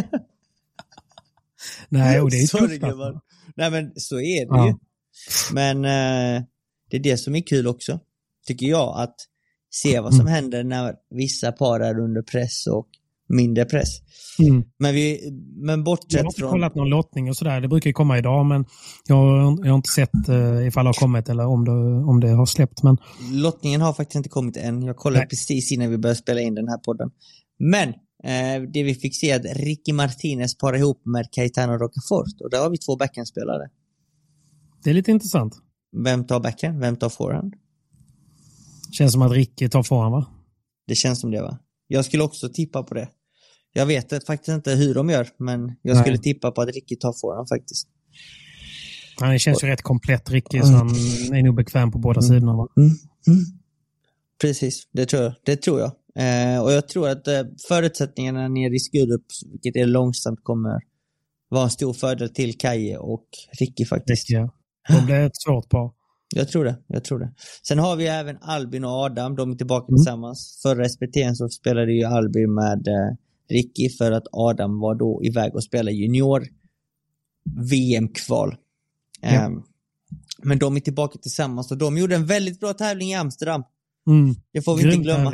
[1.89, 2.83] Nej, och det är ju tufft.
[2.83, 3.19] alltså.
[3.55, 4.67] Nej men så är det Ja.
[4.67, 4.73] ju.
[5.53, 6.43] Men eh,
[6.93, 7.99] det är det som är kul också,
[8.47, 9.15] tycker jag, att
[9.71, 10.33] se vad som Mm.
[10.33, 12.87] händer när vissa par är under press och
[13.29, 13.87] mindre press.
[14.39, 14.63] Mm.
[14.79, 16.51] Men, vi, men Jag har bortsett inte från...
[16.51, 17.61] kollat någon lottning och sådär.
[17.61, 18.65] Det brukar ju komma idag, men
[19.07, 21.71] jag, har- jag har inte sett eh, ifall det har kommit eller om det,
[22.11, 22.83] om det har släppt.
[22.83, 22.97] Men
[23.31, 24.81] Lottningen har faktiskt inte kommit än.
[24.83, 25.27] Jag kollade Nej.
[25.29, 27.11] precis innan vi började spela in den här podden.
[27.59, 27.89] Men
[28.23, 32.49] eh, det vi fick se är att Ricky Martinez parar ihop med Caetano Rocafort och
[32.49, 33.69] där har vi två backhandspelare.
[34.83, 35.53] det är lite intressant.
[35.93, 36.79] Vem tar backhand?
[36.79, 37.53] Vem tar forehand?
[38.91, 40.25] Känns som att Ricky tar forehand, va?
[40.87, 41.59] Det känns som det va?
[41.87, 43.09] Jag skulle också tippa på det.
[43.73, 46.03] Jag vet faktiskt inte hur de gör, men jag Nej.
[46.03, 47.87] skulle tippa på att Ricky tar forehand faktiskt.
[49.19, 50.89] Han känns ju rätt komplett, Ricky, så han
[51.33, 52.55] är nog bekväm på båda sidorna.
[52.55, 52.67] Va?
[54.41, 55.33] Precis, det tror jag.
[55.45, 55.91] Det tror jag.
[56.15, 60.79] Eh, och jag tror att eh, förutsättningarna nere i Skurup, vilket är långsamt, kommer
[61.49, 63.25] vara en stor fördel till Kaje och
[63.59, 64.29] Ricky faktiskt.
[64.29, 64.49] Ja.
[64.89, 65.91] De blir ett svårt par.
[66.35, 67.33] Jag tror det, jag tror det.
[67.67, 69.97] Sen har vi även Albin och Adam, de är tillbaka Mm.
[69.97, 70.59] tillsammans.
[70.61, 73.15] Förra SPT så spelade ju Albin med eh,
[73.49, 76.43] Ricky för att Adam var då iväg och spelade junior
[77.69, 78.55] VM-kval.
[79.21, 79.27] Ja.
[79.29, 79.63] Ehm,
[80.43, 83.63] men de är tillbaka tillsammans och de gjorde en väldigt bra tävling i Amsterdam.
[84.07, 84.35] Mm.
[84.51, 85.31] Det får vi Grym inte glömma.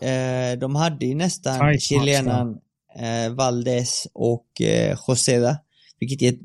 [0.00, 2.58] Eh, de hade ju nästan chilenan
[2.98, 5.58] eh, Valdes och eh, Joseda.
[6.00, 6.40] Vilket är, ett-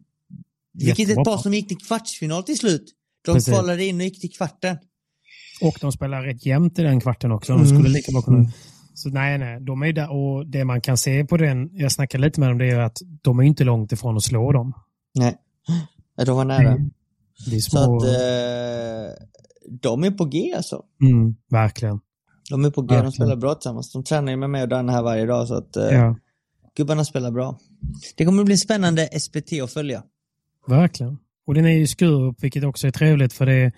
[0.74, 2.84] vilket är ett par som gick till kvartsfinal till slut.
[3.26, 3.54] De Precis.
[3.54, 4.78] kvalade in och gick till kvarten.
[5.62, 7.54] Och de spelar rätt jämnt i den kvarten också.
[7.54, 7.76] De Mm.
[7.78, 8.52] skulle lika bra kunna...
[8.94, 10.12] Så nej, nej, de är där.
[10.12, 12.98] Och det man kan se på den, jag snackade lite med dem, det är att
[13.22, 14.74] de är inte långt ifrån att slå dem.
[15.16, 15.36] Nej,
[16.26, 16.78] de var nära.
[17.50, 17.98] Det är Så små...
[17.98, 19.26] att eh,
[19.82, 20.84] de är på G alltså.
[21.02, 22.00] mm, verkligen.
[22.50, 23.12] De är på G, de Verkligen.
[23.12, 23.92] spelar bra tillsammans.
[23.92, 26.16] De tränar ju med mig och Danne här varje dag så att eh, Ja,
[26.78, 27.60] gubbarna spelar bra.
[28.18, 30.04] Det kommer bli spännande SPT att följa.
[30.68, 31.18] Verkligen.
[31.45, 33.72] Och den är ju Skurup, vilket också är trevligt för det,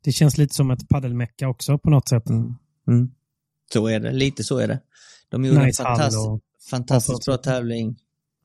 [0.00, 2.28] det känns lite som ett paddelmecka också på något sätt.
[2.28, 3.10] Mm.
[3.72, 4.80] Så är det, lite så är det.
[5.28, 7.96] De gjorde Nice en hall fantastisk, och- fantastiskt bra tävling.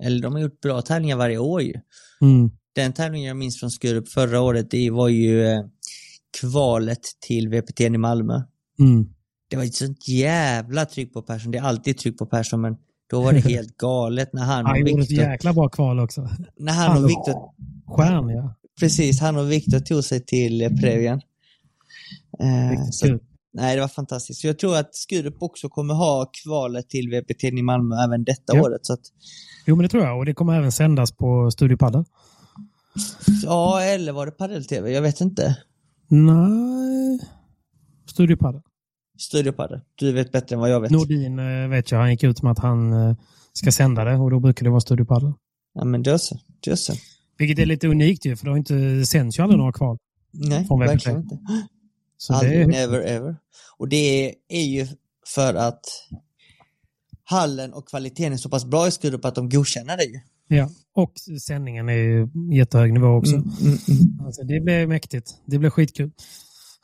[0.04, 1.74] Eller de har gjort bra tävlingar varje år ju.
[2.22, 2.52] Mm.
[2.76, 5.66] Den tävlingen jag minns från Skurup förra året, det var ju eh,
[6.42, 8.42] kvalet till VPT i Malmö.
[8.80, 9.10] Mm.
[9.50, 11.52] Det var ett sånt jävla tryck på Persson.
[11.52, 12.78] Det är alltid tryck på Persson, men
[13.14, 15.26] då var det helt galet när han Han och gjorde ett Viktor...
[15.26, 16.30] jäkla bra kval också.
[16.60, 17.10] När han och.
[17.10, 17.34] Viktor...
[17.88, 18.56] Stjärn, ja.
[18.80, 21.22] Precis, han och Viktor tog sig till eh, Previan.
[22.40, 23.20] Eh, Riktigt så,
[23.54, 24.42] nej, det var fantastiskt.
[24.42, 28.56] Så jag tror att Skurup också kommer ha kvalet till VPT i Malmö även detta
[28.56, 28.62] Ja.
[28.64, 28.86] året.
[28.86, 29.00] Så att,
[29.66, 30.18] Jo, men det tror jag.
[30.18, 32.04] Och det kommer även sändas på Studio Padel.
[33.44, 34.92] ja, eller var det padel-tv?
[34.92, 35.58] Jag vet inte.
[36.08, 37.20] Nej.
[38.10, 38.62] Studio Padel.
[39.20, 39.82] Studiopadel.
[39.96, 40.92] Du vet bättre än vad jag vet.
[40.92, 43.16] Nordin eh, vet jag, han gick ut med att han eh,
[43.54, 45.34] ska sända det och då brukar det vara Studio Padel.
[45.74, 46.40] Ja, men döse.
[46.66, 46.94] Döse.
[47.38, 49.98] Vilket är lite unikt ju, för det har inte sänds ju aldrig några kval.
[50.32, 51.40] Nej, Från verkligen inte.
[52.18, 53.36] Så Aldrig, är, never ever.
[53.78, 54.88] Och det är, är ju
[55.36, 55.86] för att
[57.24, 60.20] hallen och kvaliteten är så pass bra i Skurup att de godkänner det ju.
[60.48, 60.70] ja.
[60.96, 63.36] Och sändningen är ju jättehög nivå också.
[63.36, 64.26] Mm, mm, mm.
[64.26, 65.32] Alltså, det blir mäktigt.
[65.46, 66.12] Det blir skitkul.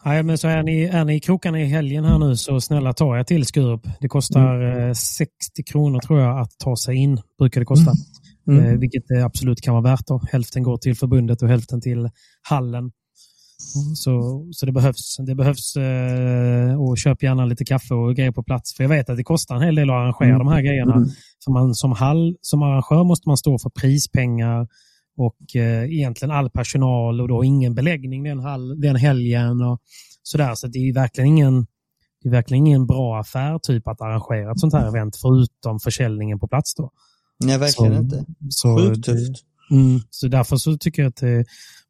[0.05, 2.93] Nej, men så är ni, är ni i krokarna i helgen här nu så snälla
[2.93, 3.87] ta er till Skurup.
[3.99, 7.21] Det kostar eh, 60 kronor tror jag att ta sig in.
[7.39, 7.91] Brukar det kosta.
[8.47, 8.65] Mm.
[8.65, 10.07] Eh, vilket det absolut kan vara värt.
[10.07, 10.21] Då.
[10.31, 12.09] Hälften går till förbundet och hälften till
[12.41, 12.91] hallen.
[13.95, 15.17] Så, så det behövs.
[15.27, 18.75] Det behövs eh, och köp gärna lite kaffe och grejer på plats.
[18.75, 20.95] För jag vet att det kostar en hel del att arrangera de här grejerna.
[20.95, 21.09] Mm.
[21.43, 24.67] För man, som, hall, som arrangör måste man stå för prispengar
[25.19, 29.61] och eh, egentligen all personal och då ingen beläggning den, hall, den helgen.
[29.61, 29.81] Och
[30.23, 30.55] sådär.
[30.55, 31.67] Så det är verkligen ingen
[32.23, 36.39] det är verkligen ingen bra affär typ att arrangera ett sånt här event förutom försäljningen
[36.39, 36.75] på plats.
[36.75, 36.91] Då.
[37.43, 38.25] Nej, verkligen Så- inte.
[38.49, 39.43] Så Sjukt tufft.
[39.71, 41.45] Mm, så därför så tycker jag att det,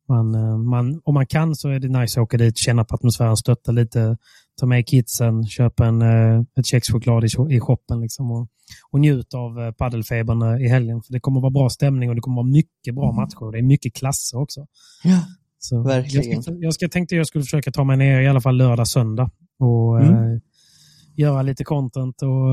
[0.07, 2.95] man, eh, man, om man kan så är det nice att åka dit, känna på
[2.95, 4.17] atmosfären, stötta lite,
[4.59, 8.47] ta med kidsen, köpa en, eh, ett kexchoklad i, sho- i shoppen liksom och,
[8.91, 11.01] och njut av eh, paddelfebern eh, i helgen.
[11.01, 13.43] För Det kommer vara bra stämning och det kommer vara mycket bra matcher.
[13.43, 14.65] och Det är mycket klasser också.
[15.03, 15.19] Ja.
[15.59, 16.31] Så Verkligen.
[16.31, 18.87] Jag, ska, jag ska, tänkte jag skulle försöka ta mig ner i alla fall lördag,
[18.87, 20.13] söndag och Mm.
[20.33, 20.39] eh,
[21.15, 22.47] göra lite content och,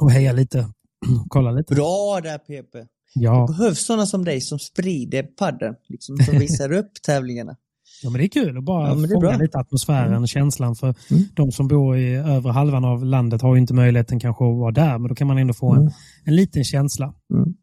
[0.00, 0.68] och heja lite.
[1.28, 1.74] Kolla lite.
[1.74, 2.88] Bra där PP.
[3.14, 3.46] Ja.
[3.48, 7.56] Det behövs sådana som dig som sprider padden, liksom som visar upp tävlingarna.
[8.02, 10.74] Ja, men det är kul att bara Ja, det fånga lite atmosfären, känslan.
[10.76, 11.22] För Mm.
[11.34, 14.72] de som bor i övre halvan av landet har ju inte möjligheten kanske att vara
[14.72, 15.90] där, men då kan man ändå få en,
[16.24, 17.14] en liten känsla.
[17.34, 17.54] Mm.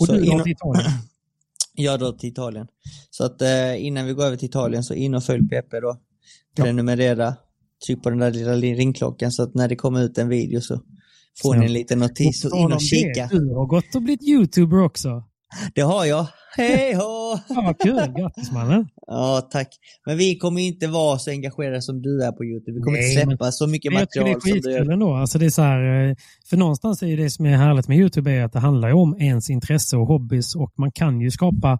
[0.00, 0.90] Och Så du inom- till Italien?
[1.74, 2.66] Jag då till Italien.
[3.10, 5.96] Så att eh, innan vi går över till Italien så in och följ PP då.
[6.56, 6.64] Ja.
[6.64, 7.34] Prenumerera.
[7.86, 10.80] Tryck på den där lilla ringklockan så att när det kommer ut en video så
[11.42, 13.28] får ni en liten notis och in och det, kika.
[13.32, 15.24] Du har gått och blivit YouTuber också.
[15.74, 16.26] Det har jag.
[16.56, 17.38] Hej hå!
[17.48, 17.94] Ja, kul.
[18.16, 18.88] Grattis mannen.
[19.06, 19.68] Ja, tack.
[20.06, 22.72] Men vi kommer inte vara så engagerade som du är på Youtube.
[22.78, 24.76] Vi kommer Nej, inte släppa så mycket Men jag tycker det material är som du
[24.86, 24.92] gör.
[24.92, 25.14] ändå.
[25.14, 26.16] Alltså det är så här, eh,
[26.50, 29.50] för någonstans är det som är härligt med YouTube är att det handlar om ens
[29.50, 31.78] intresse och hobbys och man kan ju skapa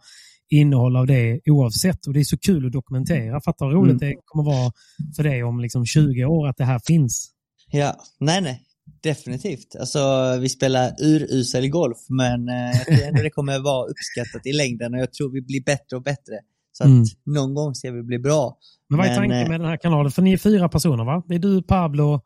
[0.50, 2.06] innehåll av det oavsett.
[2.06, 3.40] Och det är så kul att dokumentera.
[3.40, 4.08] Fatta vad roligt Mm.
[4.08, 4.72] det kommer vara
[5.16, 7.30] för dig om liksom 20 år att det här finns.
[7.70, 8.62] Ja, nej nej.
[9.02, 9.76] Definitivt.
[9.80, 9.98] Alltså,
[10.40, 14.94] vi spelar urusel golf, men eh, jag tror ändå det kommer vara uppskattat i längden
[14.94, 16.34] och jag tror vi blir bättre och bättre.
[16.72, 17.04] Så att Mm.
[17.26, 18.58] någon gång ska vi bli bra.
[18.88, 20.10] Men vad är tanken eh, med den här kanalen?
[20.12, 21.22] För ni är fyra personer va?
[21.28, 22.20] Det är du, Pablo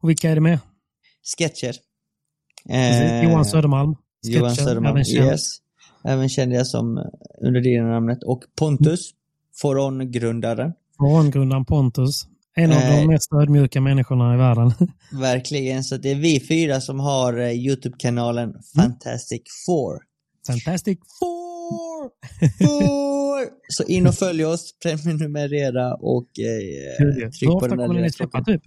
[0.00, 0.58] och vilka är det med?
[1.38, 1.74] Sketcher.
[2.68, 3.94] Eh, Johan Södermalm.
[4.22, 4.90] Johan Sketchen, Söderman.
[4.92, 5.26] även känd.
[5.26, 5.56] Yes.
[6.04, 6.98] Även känd jag som
[7.40, 8.18] under det namnet.
[8.24, 9.10] Och Pontus,
[9.60, 10.72] Foron-grundaren.
[10.98, 12.26] Frångrundaren Pontus.
[12.54, 12.96] En av Eh.
[13.00, 14.72] de mest ödmjuka människorna i världen.
[15.20, 19.98] Verkligen, så det är vi fyra som har eh, Youtube-kanalen Fantastic Four.
[20.46, 22.10] Fantastic Four!
[22.58, 23.48] Four!
[23.68, 28.62] Så in och följ oss, prenumerera och eh, tryck på den där lilla släppa typ?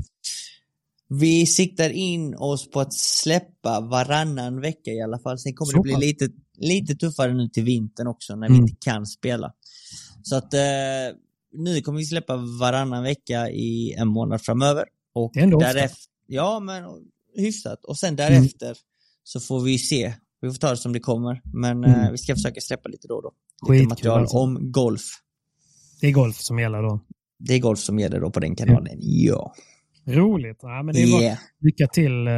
[1.09, 5.39] Vi siktar in oss på att släppa varannan vecka i alla fall.
[5.39, 6.01] Sen kommer Så det bli pass.
[6.01, 6.27] lite,
[6.57, 8.57] lite tuffare nu till vintern också när Mm.
[8.57, 9.53] vi inte kan spela.
[10.23, 10.59] Så att eh,
[11.57, 14.85] nu kommer vi släppa varannan vecka i en månad framöver.
[15.13, 15.73] Och Det är ändå ofta.
[15.73, 16.83] därefter, Ja, men
[17.35, 17.85] hyfsat.
[17.85, 18.15] Och sen Mm.
[18.33, 18.77] därefter
[19.23, 20.13] så får vi se.
[20.41, 21.41] Vi får ta det som det kommer.
[21.53, 22.11] Men eh, Mm.
[22.11, 23.31] vi ska försöka släppa lite då och då.
[23.31, 24.37] Lite Skitkul material alltså.
[24.37, 25.01] om golf.
[26.01, 26.99] Det är golf som gäller då.
[27.39, 28.97] Det är golf som gäller då på den kanalen.
[28.99, 29.53] Ja.
[30.07, 30.57] Roligt.
[30.61, 31.37] Ja, men det är Yeah.
[31.59, 32.33] lycka till eh,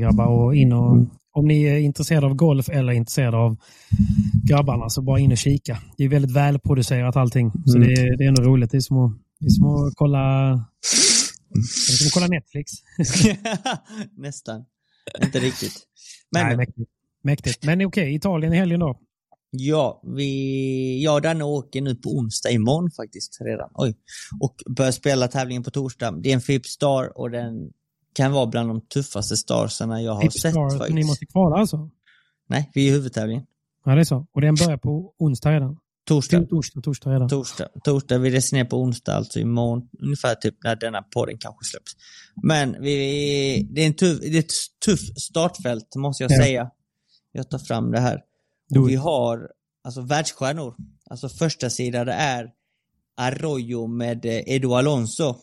[0.00, 0.26] grabbar.
[0.26, 0.96] Och in och,
[1.32, 3.56] om ni är intresserade av golf eller intresserade av
[4.48, 5.78] grabbarna så bara in och kika.
[5.96, 7.52] Det är väldigt välproducerat allting.
[7.66, 7.88] Så Mm.
[7.88, 8.70] det, är, det är ändå roligt.
[8.70, 12.72] Det är som att, det är som att kolla, det är som att kolla Netflix.
[14.18, 14.64] Nästan.
[15.22, 15.72] Inte riktigt.
[16.30, 16.90] Men Nej, mäktigt.
[17.24, 17.64] mäktigt.
[17.64, 18.98] Men okej, Italien i helgen då?
[19.54, 23.70] ja, vi, jag och Danne åker nu på onsdag imorgon faktiskt redan.
[23.74, 23.94] Oj.
[24.40, 26.10] Och börjar spela tävlingen på torsdag.
[26.22, 27.54] Det är en FIP Star och den
[28.12, 30.94] kan vara bland de tuffaste starsarna jag har sett Star, så faktiskt.
[30.94, 31.90] Ni måste kvala alltså?
[32.48, 33.46] Nej, vi är i huvudtävlingen.
[33.84, 34.26] Ja, det är så.
[34.32, 35.76] Och den börjar på onsdag redan?
[36.08, 36.46] Torsdag.
[36.46, 37.28] Torsdag, torsdag redan.
[37.28, 37.68] Torsdag.
[37.84, 39.88] Torsdag, vi reser ner på onsdag, alltså imorgon.
[40.02, 41.92] Ungefär typ när denna podden kanske släpps.
[42.42, 44.52] Men vi, det, är en tuff, det är ett
[44.84, 46.36] tufft startfält, måste jag Ja.
[46.36, 46.70] säga.
[47.32, 48.20] Jag tar fram det här.
[48.78, 49.48] Och vi har
[49.84, 50.74] alltså världsstjärnor.
[51.10, 52.50] Alltså första sidan det är
[53.16, 55.34] Arroyo med eh, Edu Alonso.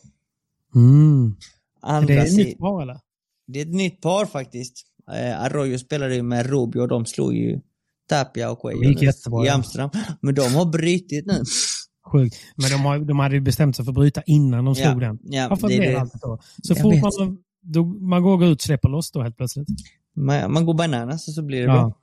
[0.76, 1.36] Mm.
[1.84, 2.98] Är Andra det ett nytt par eller?
[3.48, 4.86] det är ett nytt par faktiskt.
[5.14, 7.60] Eh, Arroyo spelade ju med Rubio och de slog ju
[8.10, 9.54] Tapia och Cuello jättebra, i ja.
[9.54, 9.90] Amsterdam.
[10.22, 11.44] Men de har brutit nu.
[12.12, 12.36] Sjukt.
[12.56, 15.08] Men de, har, de hade ju bestämt sig för att bryta innan de slog Ja,
[15.08, 15.20] den.
[15.24, 16.40] ja, Varför det är det alltid så?
[16.64, 19.68] Så Jag fort man, då, man går ut och släpper loss då helt plötsligt.
[20.16, 21.74] Man, man går bananas och så blir det Ja.
[21.74, 21.96] bra.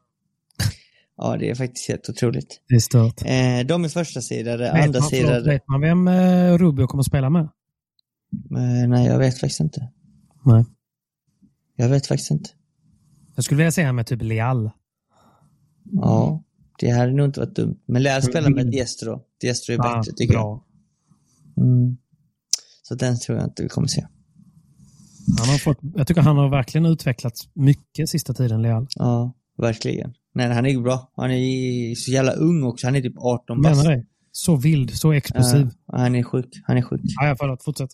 [1.19, 2.61] Ja, det är faktiskt helt otroligt.
[2.69, 3.23] Det är stört.
[3.23, 5.51] Eh, de är första sidade, andra man, sidade.
[5.51, 7.49] vet man vem eh, Rubio kommer att spela med?
[8.33, 9.89] Eh, nej, jag vet faktiskt inte.
[10.45, 10.65] Nej.
[11.77, 12.51] Jag vet faktiskt inte.
[13.35, 14.71] Jag skulle vilja säga med typ Leal.
[15.93, 16.43] Ja,
[16.79, 17.77] det hade nog inte varit dumt.
[17.87, 18.71] Men Leal spelar med Mm.
[18.71, 19.21] Diestro.
[19.41, 20.63] Diestro är Ja, bättre tycker jag.
[21.57, 21.97] Mm.
[22.83, 24.07] Så den tror jag inte vi kommer se.
[25.39, 28.87] Han har fått, jag tycker han har verkligen utvecklats mycket sista tiden, Leal.
[28.97, 30.15] Ja, verkligen.
[30.35, 31.13] Nej, han är ju bra.
[31.17, 32.87] Han är så jävla ung också.
[32.87, 34.09] Han är typ 18 Menar bast.
[34.37, 35.61] Så vild, så explosiv.
[35.61, 36.49] Eh, han är sjuk.
[36.65, 37.01] Han är sjuk.
[37.05, 37.63] Ja, förlåt.
[37.65, 37.91] Fortsätt.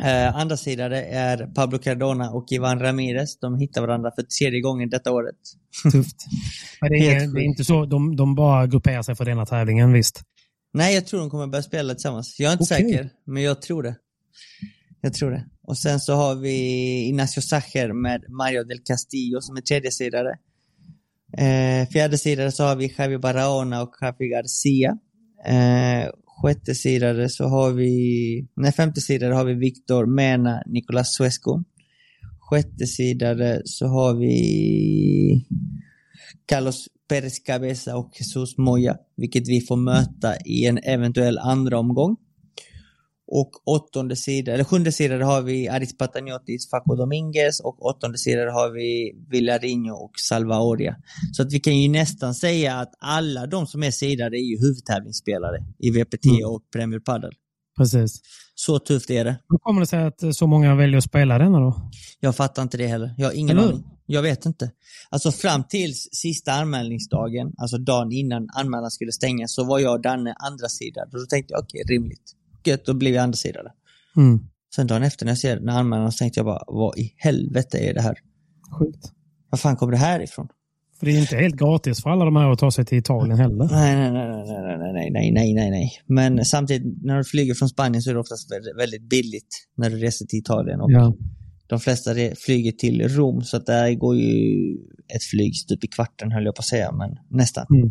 [0.00, 3.38] Uh, andra sidan är Pablo Cardona och Ivan Ramirez.
[3.38, 5.36] De hittar varandra för tredje gången detta året.
[5.92, 6.26] Tufft.
[6.80, 9.92] Men det, är, det är inte så, de, de bara grupperar sig för denna tävlingen,
[9.92, 10.22] visst?
[10.72, 12.36] Nej, jag tror de kommer börja spela tillsammans.
[12.38, 12.92] Jag är inte Okej.
[12.92, 13.96] säker, men jag tror det.
[15.00, 15.44] Jag tror det.
[15.62, 16.56] Och sen så har vi
[17.08, 20.30] Ignacio Sacher med Mario del Castillo som är tredje sidare.
[21.38, 24.98] Eh, fjärde sidare så har vi Javi Barahona och Javi Garcia.
[25.46, 31.62] Eh, sjätte sidare så har vi, nej femte sidare har vi Victor Mena, Nicolas Suesco.
[32.38, 35.46] Sjätte sidare så har vi
[36.48, 42.16] Carlos Perez Cabeza och Jesus Moya, vilket vi får möta i en eventuell andra omgång.
[43.34, 48.48] Och åttonde sida, eller sjunde sidan har vi Aris Pataniotis, Faco Dominguez och åttonde sidan
[48.48, 50.96] har vi Villarinho och Salvaoria.
[51.32, 54.58] Så att vi kan ju nästan säga att alla de som är sidade är ju
[54.60, 56.50] huvudtävlingsspelare i VPT Mm.
[56.50, 57.32] och Premier Padel.
[57.76, 58.20] Precis.
[58.54, 59.36] Så tufft är det.
[59.48, 61.90] Hur kommer det sig att så många väljer att spela denna då?
[62.20, 63.14] Jag fattar inte det heller.
[63.18, 63.84] Jag har ingen Eller aning.
[64.06, 64.70] Jag vet inte.
[65.10, 70.02] Alltså fram till sista anmälningsdagen, alltså dagen innan anmälan skulle stängas, så var jag och
[70.02, 71.08] Danne andra sidan.
[71.12, 72.36] Då tänkte jag, okej, rimligt.
[72.86, 73.66] Då blir vi andra sidan.
[74.16, 74.40] Mm.
[74.74, 77.78] Sen dagen efter när jag ser när anmälan så tänkte jag bara, vad i helvete
[77.78, 78.14] är det här?
[78.78, 79.12] Sjukt.
[79.50, 80.48] Var fan kommer det här ifrån?
[80.98, 83.38] För det är inte helt gratis för alla de här att ta sig till Italien
[83.38, 83.68] heller.
[83.70, 85.90] Nej, nej, nej, nej, nej, nej, nej, nej, nej, nej.
[86.06, 88.48] Men samtidigt, när du flyger från Spanien så är det oftast
[88.78, 90.80] väldigt, billigt när du reser till Italien.
[90.80, 91.14] Och Ja.
[91.66, 92.10] De flesta
[92.46, 94.74] flyger till Rom, så att där går ju
[95.14, 97.66] ett flyg stup i kvarten höll jag på att säga, men nästan.
[97.74, 97.90] Mm.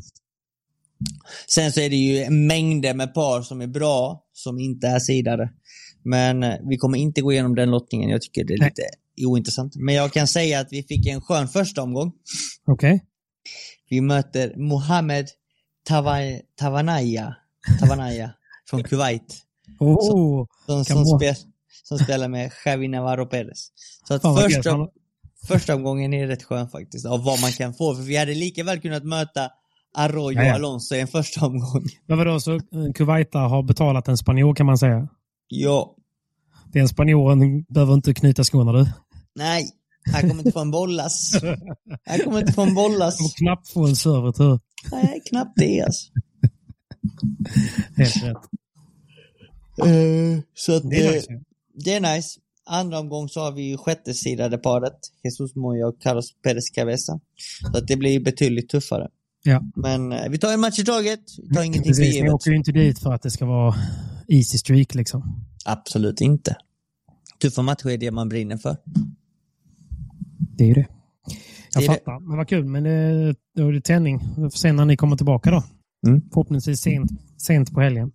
[1.48, 5.50] Sen så är det ju mängder med par som är bra, som inte är sidare.
[6.04, 8.70] Men eh, vi kommer inte gå igenom den lottningen, jag tycker det är Nej.
[8.70, 9.76] lite ointressant.
[9.76, 12.12] Men jag kan säga att vi fick en skön första omgång.
[12.68, 13.04] Okej.
[13.90, 15.28] Vi möter Mohammed
[15.90, 17.36] Tava- Tavanaya,
[17.80, 18.32] Tavanaya
[18.70, 19.38] från Kuwait.
[19.80, 21.36] Oh, Som, som, må- spel,
[21.84, 23.68] som spelar med Javi Navarro Perez.
[24.08, 24.88] Så att första,
[25.48, 27.96] första omgången är rätt skön faktiskt, av vad man kan få.
[27.96, 29.50] För vi hade lika väl kunnat möta
[29.94, 30.56] Arroyo Ja, ja.
[30.56, 31.84] Alonso i en första omgång.
[32.08, 32.62] Men vadå, så eh,
[32.96, 35.08] Kuwaita har betalat en spanjor kan man säga?
[35.48, 35.96] Ja.
[36.74, 38.86] Den spanjoren behöver inte knyta skorna du.
[39.36, 39.70] Nej,
[40.12, 41.32] han kommer inte få en bollas.
[42.06, 43.18] Han kommer inte få en bollas.
[43.18, 44.60] Kommer knappt få en servitör.
[44.92, 46.12] Nej, knappt det alltså.
[47.98, 48.38] Helt rätt.
[49.88, 51.28] Eh, så att, Det är eh, nice.
[51.74, 52.40] Det är nice.
[52.66, 57.20] Andra omgång så har vi ju sjätte sidade paret, Jesus Moya och Carlos Perez Cabeza.
[57.72, 59.08] Så att det blir betydligt tuffare.
[59.44, 59.62] Ja.
[59.76, 61.20] Men eh, vi tar en match i taget.
[61.50, 62.34] Vi tar ingenting för Precis, ni givet.
[62.34, 63.76] åker ju inte dit för att det ska vara
[64.28, 65.46] easy streak liksom.
[65.66, 66.56] Absolut inte.
[67.42, 68.78] Tuffa matcher är det man brinner för.
[70.58, 70.88] Det är ju det.
[71.74, 71.96] Jag Det är det.
[72.00, 72.20] fattar.
[72.20, 72.66] Men vad kul.
[72.66, 74.20] Men det, då är det tändning.
[74.38, 75.64] Vi får se när ni kommer tillbaka då.
[76.08, 76.22] Mm.
[76.34, 78.12] Förhoppningsvis sent, sent på helgen.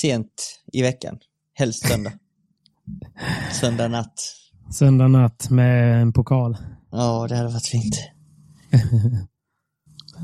[0.00, 1.18] Sent i veckan.
[1.54, 2.12] Helst söndag.
[3.60, 4.14] söndag natt.
[4.70, 6.56] Söndag natt med en pokal.
[6.90, 7.96] Ja, det hade varit fint.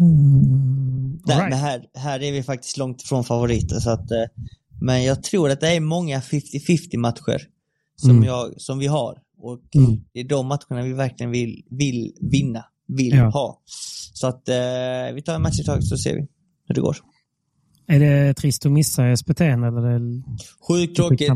[0.01, 1.18] Mm.
[1.26, 1.51] Nej, right.
[1.51, 3.78] men här, här är vi faktiskt långt ifrån favoriter.
[3.80, 4.24] Så att, eh,
[4.80, 7.43] men jag tror att det är många 50-50 matcher
[7.97, 8.24] som, Mm.
[8.24, 9.18] jag, som vi har.
[9.41, 10.01] Och Mm.
[10.12, 13.28] det är de matcherna vi verkligen vill, vill vinna, vill Ja.
[13.30, 13.61] ha.
[14.12, 14.55] Så att eh,
[15.14, 16.20] vi tar en match i taget så ser vi
[16.66, 16.97] hur det går.
[17.86, 20.22] Är det trist att missa SPT eller?
[20.68, 21.28] Sjukt tråkigt.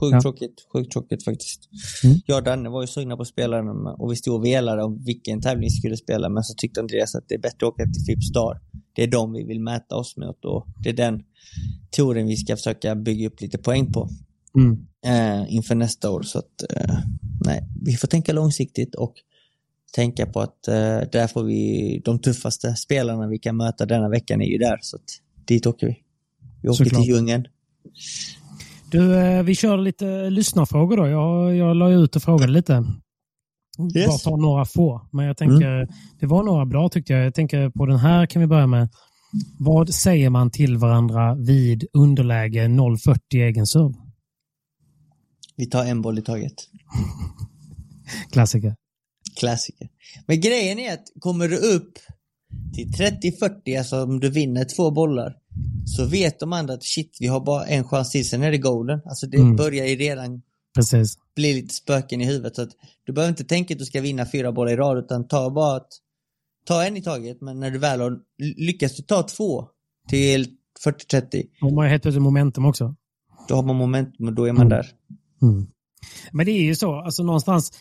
[0.00, 0.20] Sjukt Ja.
[0.22, 0.66] tråkigt.
[0.72, 1.68] Sjukt tråkigt faktiskt.
[2.04, 2.16] Mm.
[2.26, 4.82] Jag och Danne var ju sugna på att spela den och vi stod och velade
[4.82, 7.72] om vilken tävling vi skulle spela men så tyckte Andreas att det är bättre att
[7.72, 8.60] åka till Fipp Star.
[8.92, 11.22] Det är de vi vill mäta oss mot och det är den
[11.90, 14.08] touren vi ska försöka bygga upp lite poäng på
[14.56, 14.86] Mm.
[15.06, 16.22] eh, inför nästa år.
[16.22, 16.98] Så att, eh,
[17.44, 19.14] nej, vi får tänka långsiktigt och
[19.92, 20.74] tänka på att eh,
[21.12, 24.78] där får vi de tuffaste spelarna vi kan möta denna veckan är ju där.
[24.82, 25.02] Så att
[25.46, 25.96] dit åker vi.
[26.62, 27.02] Vi åker Såklart.
[27.04, 27.46] till djungeln.
[28.90, 31.06] Du, eh, vi kör lite lyssnarfrågor då.
[31.06, 32.84] Jag, jag la ut och frågade lite.
[33.96, 34.06] Yes.
[34.06, 35.08] Bara ta några få.
[35.12, 35.88] Men jag tänker,
[36.20, 37.24] det var några bra tyckte jag.
[37.24, 38.88] Jag tänker på den här kan vi börja med.
[39.58, 43.94] Vad säger man till varandra vid underläge 0,40 egen serve?
[45.56, 46.54] Vi tar en boll i taget.
[48.32, 48.74] Klassiker.
[49.36, 49.88] Klassiker.
[50.26, 51.98] Men grejen är att kommer du upp
[52.74, 55.34] till 30-40, alltså om du vinner två bollar,
[55.86, 58.58] så vet de andra att shit, vi har bara en chans till, sen är det
[58.58, 59.00] golden.
[59.04, 59.56] Alltså det Mm.
[59.56, 60.42] börjar ju redan
[60.74, 61.18] Precis.
[61.36, 62.56] bli lite spöken i huvudet.
[62.56, 62.70] Så att
[63.06, 65.76] du behöver inte tänka att du ska vinna fyra bollar i rad, utan ta bara
[65.76, 65.88] att,
[66.66, 68.18] ta en i taget, men när du väl har
[68.56, 69.68] lyckas du ta två
[70.08, 70.46] till
[70.84, 72.94] 40-30, De har helt plötsligt momentum också.
[73.48, 74.68] då har man momentum och då är man Mm.
[74.68, 74.86] där.
[75.42, 75.66] Mm.
[76.32, 77.72] Men det är ju så, alltså någonstans,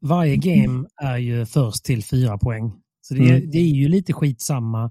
[0.00, 2.72] varje game är ju först till fyra poäng.
[3.00, 3.50] Så det är, Mm.
[3.50, 4.90] det är ju lite skitsamma.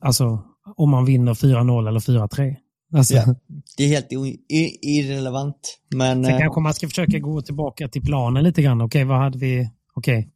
[0.00, 0.44] Alltså
[0.76, 2.56] om man vinner 4-0 eller 4-3.
[2.94, 3.34] Alltså, Ja.
[3.76, 4.12] Det är helt
[4.82, 5.78] irrelevant.
[5.94, 8.80] Men Sen eh, kanske man ska försöka gå tillbaka till planen lite grann.
[8.80, 9.70] Okej, vad hade vi?
[9.94, 10.28] Okej,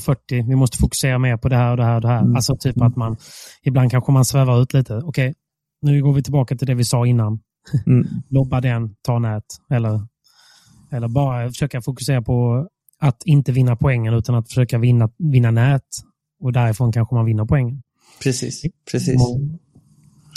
[0.00, 2.20] 040, vi måste fokusera mer på det här och det här och det här.
[2.20, 2.36] Mm.
[2.36, 3.16] Alltså typ att man,
[3.62, 4.96] ibland kanske man svävar ut lite.
[4.96, 5.34] Okej,
[5.82, 7.40] nu går vi tillbaka till det vi sa innan.
[7.86, 9.44] mm, Lobba den, ta nät.
[9.70, 10.00] Eller,
[10.92, 15.82] eller bara försöka fokusera på att inte vinna poängen utan att försöka vinna, vinna nät.
[16.40, 17.82] Och därifrån kanske man vinner poängen.
[18.22, 18.62] Precis.
[18.90, 19.22] precis.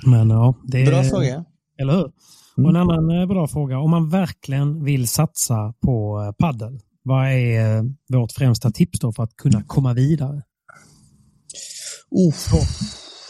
[0.06, 1.04] Men ja, det Bra är...
[1.04, 1.46] fråga.
[1.78, 2.12] Eller hur?
[2.58, 3.80] Och en annan eh, bra fråga.
[3.80, 9.14] Om man verkligen vill satsa på eh, paddel, vad är eh, vårt främsta tips då
[9.14, 10.44] för att kunna komma vidare?
[12.10, 12.34] Oh,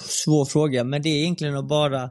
[0.09, 2.09] svår fråga, men det är egentligen att bara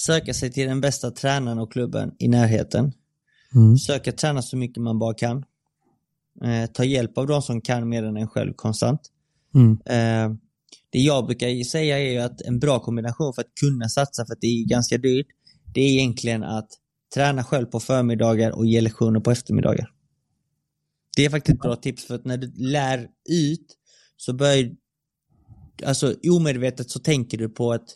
[0.00, 2.92] söka sig till den bästa tränaren och klubben i närheten.
[3.54, 3.78] Mm.
[3.78, 5.44] Söka träna så mycket man bara kan.
[6.44, 9.00] Eh, ta hjälp av de som kan mer än en själv konstant.
[9.54, 9.78] Mm.
[9.84, 10.36] Eh,
[10.90, 14.32] det jag brukar säga är ju att en bra kombination för att kunna satsa, för
[14.32, 15.26] att det är ganska dyrt,
[15.74, 16.68] det är egentligen att
[17.14, 19.90] träna själv på förmiddagar och ge lektioner på eftermiddagar.
[21.16, 23.66] Det är faktiskt ett bra tips för att när du lär ut
[24.16, 24.70] så börjar,
[25.84, 27.88] alltså omedvetet så tänker du på att,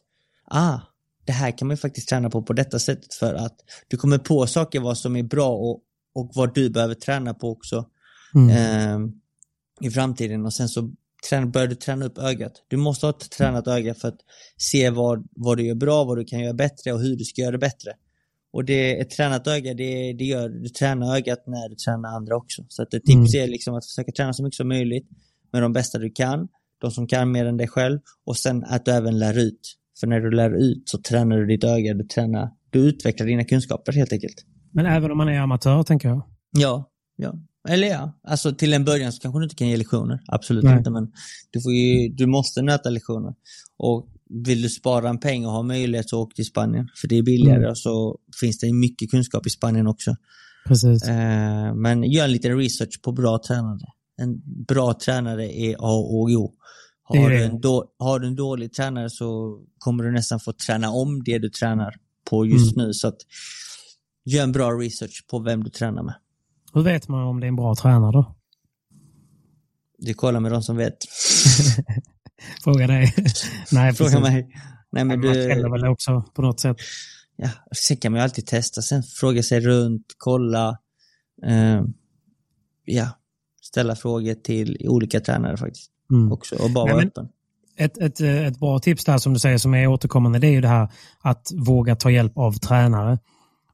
[0.44, 0.78] ah,
[1.24, 3.56] det här kan man ju faktiskt träna på på detta sättet för att
[3.88, 5.82] du kommer på saker vad som är bra och,
[6.14, 7.90] och vad du behöver träna på också
[8.34, 8.50] Mm.
[8.50, 9.10] eh,
[9.80, 10.90] i framtiden och sen så
[11.28, 12.52] träna, börjar du träna upp ögat.
[12.68, 14.18] Du måste ha ett tränat öga för att
[14.56, 17.42] se vad, vad du gör bra, vad du kan göra bättre och hur du ska
[17.42, 17.92] göra det bättre.
[18.52, 22.36] Och det, ett tränat öga, det, det gör, du tränar ögat när du tränar andra
[22.36, 22.64] också.
[22.68, 25.08] Så att ett tips är liksom att försöka träna så mycket som möjligt
[25.52, 26.48] med de bästa du kan,
[26.80, 29.74] de som kan mer än dig själv och sen att du även lär ut.
[30.00, 33.44] För när du lär ut så tränar du ditt öga, du tränar, du utvecklar dina
[33.44, 34.44] kunskaper helt enkelt.
[34.72, 36.22] Men även om man är amatör, tänker jag.
[36.50, 37.34] Ja, ja.
[37.68, 40.20] Eller ja, alltså till en början så kanske du inte kan ge lektioner.
[40.26, 40.78] Absolut Nej.
[40.78, 41.12] inte, men
[41.50, 43.34] du, får ju, du måste nöta lektioner.
[43.76, 44.08] Och
[44.46, 46.88] vill du spara en peng och ha möjlighet så åk till Spanien.
[47.00, 47.70] För det är billigare Mm.
[47.70, 50.16] och så finns det mycket kunskap i Spanien också.
[50.66, 51.02] Precis.
[51.08, 53.86] Eh, men gör en liten research på bra tränare.
[54.20, 56.54] En bra tränare är A och O.
[57.02, 60.90] Har du, en då, har du en dålig tränare så kommer du nästan få träna
[60.90, 61.94] om det du tränar
[62.30, 62.86] på just Mm.
[62.86, 62.94] nu.
[62.94, 63.16] Så att
[64.24, 66.14] gör en bra research på vem du tränar med.
[66.78, 68.34] Hur vet man om det är en bra tränare då?
[69.98, 70.96] Du kollar med de som vet.
[72.64, 73.14] Fråga dig.
[73.72, 74.20] Nej, Fråga precis.
[74.20, 74.48] mig.
[74.90, 76.76] Nej, men Man du, känner väl också på något sätt.
[77.36, 80.78] ja, sen kan man ju alltid testa, sen fråga sig runt, kolla.
[81.46, 81.82] Eh,
[82.84, 83.08] ja,
[83.62, 85.90] ställa frågor till olika tränare faktiskt.
[86.12, 86.32] Mm.
[86.32, 87.28] Också, och bara Nej, vara öppen.
[87.76, 90.52] Ett, ett, eh, ett bra tips där som du säger som är återkommande det är
[90.52, 90.88] ju det här
[91.20, 93.18] att våga ta hjälp av tränare.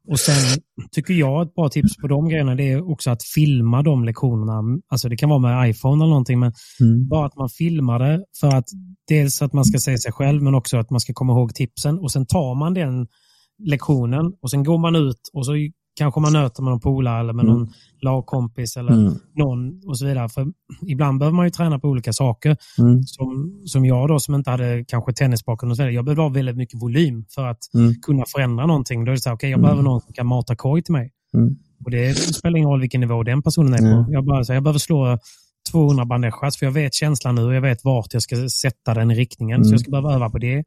[0.07, 0.59] Och sen
[0.91, 4.79] tycker jag ett bra tips på de grejerna det är också att filma de lektionerna.
[4.87, 7.07] Alltså det kan vara med iPhone eller någonting men Mm.
[7.07, 8.65] bara att man filmar det för att
[9.07, 11.99] dels att man ska se sig själv men också att man ska komma ihåg tipsen
[11.99, 13.07] och sen tar man den
[13.63, 15.51] lektionen och sen går man ut och så
[15.95, 17.57] kanske man nöter med någon polare eller med Mm.
[17.57, 17.69] någon
[18.01, 19.13] lagkompis eller Mm.
[19.35, 20.29] någon och så vidare.
[20.29, 20.47] För
[20.87, 23.03] ibland behöver man ju träna på olika saker Mm.
[23.03, 25.93] som, som jag då som inte hade kanske tennisbakgrund och så vidare.
[25.95, 27.93] Jag behövde ha väldigt mycket volym för att Mm.
[28.01, 29.05] kunna förändra någonting.
[29.05, 29.63] Då är det så här, okej, jag Mm.
[29.63, 31.11] behöver någon som kan mata korg till mig.
[31.33, 31.55] Mm.
[31.85, 34.13] Och det spelar ingen roll vilken nivå den personen är på.
[34.13, 35.19] Jag, bara, så här, jag behöver slå
[35.71, 39.11] 200 bandejas för jag vet känslan nu och jag vet vart jag ska sätta den
[39.11, 39.65] i riktningen.
[39.65, 40.63] Så jag ska behöva öva på det.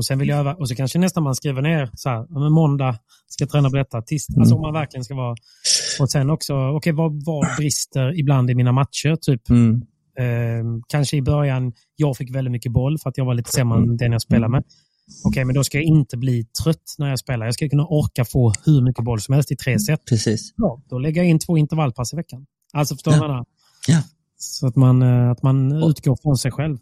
[0.00, 2.98] Och sen vill jag öva, och så kanske nästan man skriver ner så här, måndag
[3.28, 4.02] ska jag träna på detta.
[4.02, 4.42] Tisdag, Mm.
[4.42, 5.34] Alltså om man verkligen ska vara...
[6.00, 9.16] Och sen också, okej vad, vad brister ibland i mina matcher?
[9.16, 9.82] Typ Mm.
[10.18, 13.78] Eh, kanske i början, jag fick väldigt mycket boll för att jag var lite sämre
[13.78, 13.90] Mm.
[13.90, 14.64] än den jag spelade med.
[15.24, 17.46] Okej, men då ska jag inte bli trött när jag spelar.
[17.46, 20.04] Jag ska kunna orka få hur mycket boll som helst i tre set.
[20.08, 20.52] Precis.
[20.56, 22.46] Ja, då lägger jag in två intervallpass i veckan.
[22.72, 23.20] Alltså förstår du Ja.
[23.20, 23.46] vad jag menar?
[23.88, 24.02] Ja.
[24.38, 26.78] Så att man, eh, att man utgår från sig själv.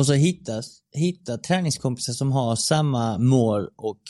[0.00, 0.62] Och så hitta,
[0.96, 4.00] hitta träningskompisar som har samma mål och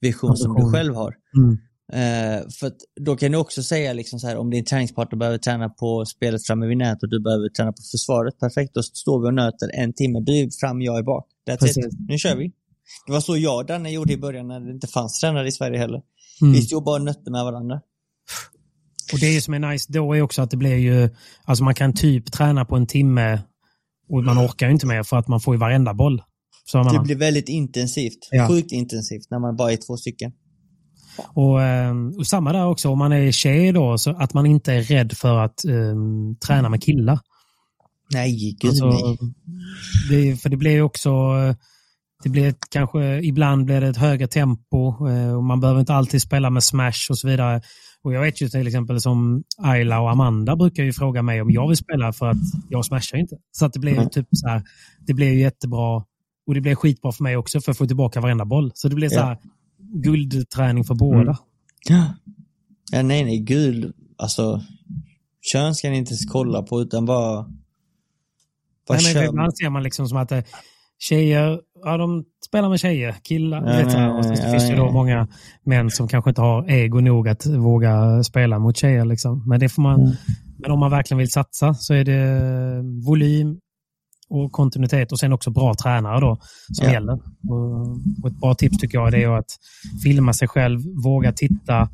[0.00, 0.72] vision som du Ambition.
[0.72, 1.14] själv har.
[1.36, 1.58] Mm.
[1.92, 5.68] Eh, för då kan du också säga liksom så här, om din träningspartner behöver träna
[5.68, 9.28] på spelet framme vid nät och du behöver träna på försvaret, perfekt, då står vi
[9.28, 10.20] och nöter en timme.
[10.20, 11.26] Du är fram, jag är bak.
[11.48, 11.86] That's Precis.
[11.86, 11.92] it.
[12.08, 12.52] Nu kör vi.
[13.06, 15.52] Det var så jag och Danne gjorde i början när det inte fanns tränare i
[15.52, 16.02] Sverige heller.
[16.40, 16.52] Mm.
[16.52, 17.80] Vi stod bara och nötte med varandra.
[19.12, 21.08] Och det som är nice då är också att det blir ju,
[21.44, 23.42] alltså man kan typ träna på en timme
[24.08, 26.22] och man orkar ju inte mer för att man får ju varenda boll.
[26.64, 28.28] Så Det blir väldigt intensivt.
[28.30, 28.48] Ja.
[28.48, 30.32] Sjukt intensivt när man bara är två stycken.
[31.34, 34.72] Och, ehm, och samma där också, om man är tjej då, så att man inte
[34.72, 37.18] är rädd för att ehm, träna med killar.
[38.12, 39.18] Nej, gud Alltså, nej.
[40.10, 41.54] det, för det blir också, eh,
[42.22, 45.94] det blir ett, kanske, ibland blir det ett högre tempo eh, och man behöver inte
[45.94, 47.62] alltid spela med smash och så vidare.
[48.06, 51.50] Och jag vet ju till exempel som Ayla och Amanda brukar ju fråga mig om
[51.50, 52.36] jag vill spela för att
[52.68, 53.36] jag smashar inte.
[53.52, 54.10] Så att det blir ju Mm.
[54.10, 54.62] typ så här,
[55.06, 56.04] det blir ju jättebra
[56.46, 58.72] Och det blev skitbra för mig också för att få tillbaka varenda boll.
[58.74, 59.38] Så det blev så här
[59.78, 61.20] guldträning för båda.
[61.20, 61.34] Mm.
[61.88, 62.14] Ja.
[62.92, 63.92] ja, nej, nej, gud.
[64.18, 64.62] Alltså,
[65.52, 67.42] kön ska ni inte kolla på utan bara...
[68.88, 70.44] bara Nej, men ibland ser man liksom som att eh,
[70.98, 73.56] tjejer, ja de spelar med tjejer, killar.
[73.58, 74.92] Ja, vet nej, och så nej, finns det nej, då nej.
[74.92, 75.28] många
[75.64, 79.04] män som kanske inte har ego nog att våga spela mot tjejer.
[79.04, 79.42] Liksom.
[79.48, 80.12] Men, det får man, Mm.
[80.58, 83.56] men om man verkligen vill satsa så är det volym
[84.30, 86.38] och kontinuitet och sen också bra tränare då
[86.72, 86.92] som Ja.
[86.92, 87.12] gäller.
[88.22, 89.50] Och, ett bra tips tycker jag är att
[90.04, 91.88] filma sig själv, våga titta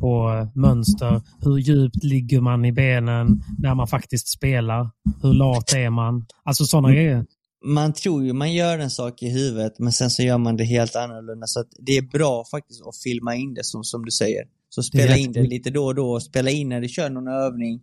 [0.00, 1.22] på mönster.
[1.44, 4.90] Hur djupt ligger man i benen när man faktiskt spelar?
[5.22, 6.26] Hur lat är man?
[6.44, 6.96] Alltså sådana Mm.
[6.96, 7.24] grejer.
[7.64, 10.64] Man tror ju man gör en sak i huvudet, men sen så gör man det
[10.64, 11.46] helt annorlunda.
[11.46, 14.44] Så det är bra faktiskt att filma in det som, som du säger.
[14.68, 16.20] Så spela in det lite då och då.
[16.20, 17.80] Spela in när du kör någon övning.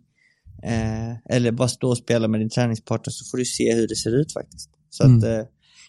[0.62, 3.96] Eh, eller bara stå och spela med din träningspartner så får du se hur det
[3.96, 4.70] ser ut faktiskt.
[4.90, 5.18] Så Mm.
[5.18, 5.44] att eh,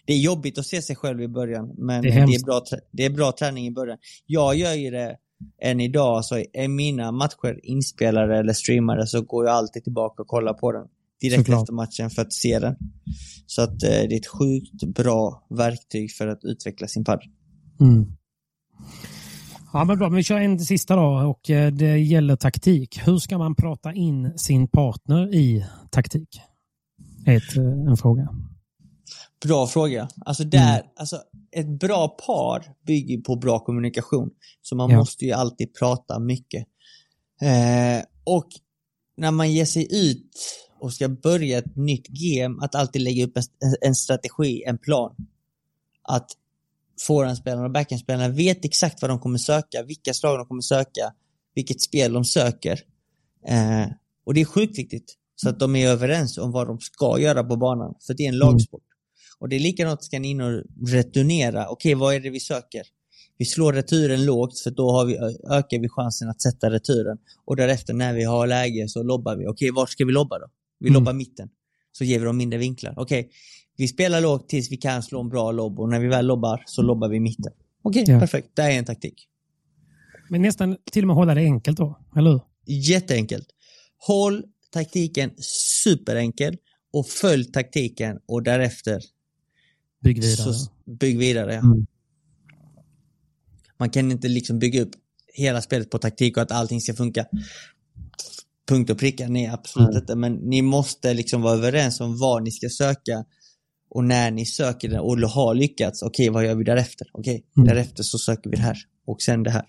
[0.06, 2.62] det är jobbigt att se sig själv i början, men Det är det är, bra,
[2.92, 3.98] det är bra träning i början.
[4.26, 5.16] Jag gör ju det
[5.62, 10.28] än idag, så är mina matcher inspelade eller streamade så går jag alltid tillbaka och
[10.28, 10.86] kollar på den
[11.28, 11.62] direkt Såklart.
[11.62, 12.76] efter matchen för att se den.
[13.46, 17.28] Så att eh, det är ett sjukt bra verktyg för att utveckla sin padel.
[17.80, 18.06] Mm.
[19.72, 20.08] Ja, men bra.
[20.08, 23.00] Men vi kör en sista då och eh, det gäller taktik.
[23.06, 26.40] Hur ska man prata in sin partner i taktik?
[27.26, 28.28] Är ett, eh, en fråga.
[29.46, 30.08] Bra fråga.
[30.24, 31.16] Alltså där, alltså
[31.56, 34.30] ett bra par bygger på bra kommunikation.
[34.62, 34.96] Så man Ja.
[34.98, 36.66] måste ju alltid prata mycket.
[37.42, 38.46] Eh, och
[39.16, 40.30] när man ger sig ut
[40.84, 43.42] och ska börja ett nytt game, att alltid lägga upp en,
[43.80, 45.14] en strategi, en plan.
[46.02, 46.30] Att
[47.00, 51.12] forehandspelarna och backhandspelarna vet exakt vad de kommer söka, vilka slag de kommer söka,
[51.54, 52.80] vilket spel de söker.
[53.48, 53.86] Eh,
[54.24, 55.14] och det är sjukt viktigt.
[55.36, 57.94] Så att de är överens om vad de ska göra på banan.
[58.06, 58.82] För det är en lagsport.
[59.38, 61.68] Och det är likadant ska ni in och returnera.
[61.68, 62.82] Okej, vad är det vi söker?
[63.38, 65.16] Vi slår returen lågt för då har vi,
[65.50, 67.18] ökar vi chansen att sätta returen.
[67.44, 69.46] Och därefter när vi har läge så lobbar vi.
[69.46, 70.46] Okej, vart ska vi lobba då?
[70.80, 70.94] Vi Mm.
[70.94, 71.48] lobbar mitten.
[71.92, 72.94] Så ger vi dem mindre vinklar.
[72.96, 73.30] Okej,
[73.76, 76.62] vi spelar lågt tills vi kan slå en bra lobb och när vi väl lobbar
[76.66, 77.52] så lobbar vi mitten.
[77.82, 78.20] Okej, Ja.
[78.20, 78.48] perfekt.
[78.54, 79.28] Det är en taktik.
[80.30, 82.40] Men nästan till och med hålla det enkelt då, eller hur?
[82.66, 83.46] Jätteenkelt.
[83.98, 85.30] Håll taktiken
[85.82, 86.56] superenkel
[86.92, 89.00] och följ taktiken och därefter
[90.02, 90.52] Bygg vidare.
[90.54, 91.54] så bygg vidare.
[91.54, 91.86] Mm.
[93.78, 94.90] Man kan inte liksom bygga upp
[95.34, 97.26] hela spelet på taktik och att allting ska funka
[98.68, 99.28] punkt och pricka.
[99.28, 100.00] Nej, absolut Mm.
[100.00, 100.14] inte.
[100.16, 103.24] Men ni måste liksom vara överens om vad ni ska söka
[103.90, 106.02] och när ni söker det och har lyckats.
[106.02, 107.06] Okej, vad gör vi därefter?
[107.12, 107.66] Okej, Mm.
[107.68, 109.64] därefter så söker vi det här och sen det här.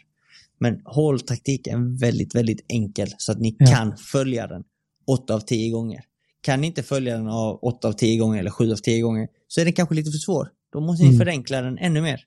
[0.60, 3.66] Men håll taktiken väldigt, väldigt enkel så att ni Ja.
[3.66, 4.64] kan följa den
[5.08, 6.02] 8 av 10 gånger.
[6.42, 9.28] Kan ni inte följa den av 8 av 10 gånger eller 7 av 10 gånger
[9.48, 10.50] så är den kanske lite för svår.
[10.74, 11.20] Då måste ni Mm.
[11.20, 12.22] förenkla den ännu mer.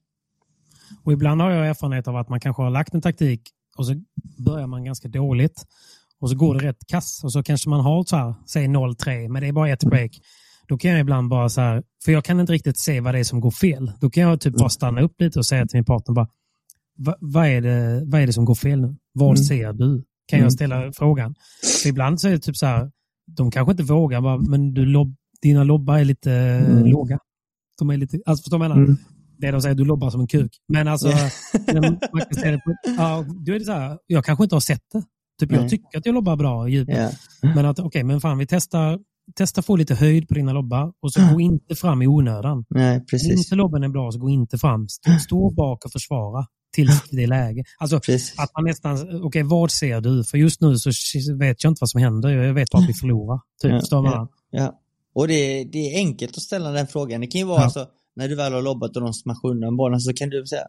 [1.05, 3.43] Och ibland har jag erfarenhet av att man kanske har lagt en taktik
[3.77, 3.95] och så
[4.39, 5.67] börjar man ganska dåligt.
[6.21, 9.29] Och så går det rätt kass och så kanske man har så här, säg 0-3,
[9.29, 10.11] men det är bara ett break.
[10.69, 13.19] Då kan jag ibland bara så här, för jag kan inte riktigt se vad det
[13.19, 13.93] är som går fel.
[14.01, 16.29] Då kan jag typ bara stanna upp lite och säga till min partner bara,
[16.99, 18.97] "Va- vad är det, vad är det som går fel nu?
[19.13, 19.37] Vad Mm.
[19.45, 20.05] ser du?
[20.27, 21.35] Kan jag ställa frågan?
[21.83, 22.91] För ibland så är det typ så här,
[23.37, 26.85] de kanske inte vågar, bara, men du lob, dina lobbar är lite Mm.
[26.87, 27.19] låga.
[27.79, 28.87] De är lite, alltså förstår du vad jag menar?
[28.87, 28.97] Mm.
[29.39, 30.53] Det de säger, du lobbar som en kuk.
[30.69, 34.55] Men alltså, man kan det på, ja, då är det så här, jag kanske inte
[34.57, 35.03] har sett det.
[35.41, 36.97] Typ, jag tycker att jag lobbar bra i djupet.
[37.43, 37.49] Ja.
[37.55, 38.99] Men att okej, men fan vi testar,
[39.37, 42.65] testar få lite höjd på dina lobbar och så gå inte fram i onödan.
[42.71, 43.39] Nej, Om precis.
[43.39, 44.89] inte lobben är bra så gå inte fram.
[44.89, 47.65] Stå, stå bak och försvara tills det är läge.
[47.79, 48.39] Alltså precis.
[48.39, 50.25] att man nästan, okej vad ser du?
[50.25, 50.91] För just nu så
[51.39, 52.29] vet jag inte vad som händer.
[52.29, 53.41] Jag vet att vi förlorar.
[53.63, 54.29] Typ, Ja, ja.
[54.51, 54.79] Ja.
[55.15, 57.21] Och det är, det är enkelt att ställa den frågan.
[57.21, 57.65] Det kan ju vara Ja.
[57.65, 57.87] alltså,
[58.17, 60.63] när du väl har lobbat och de smashar undan bollen så kan du säga,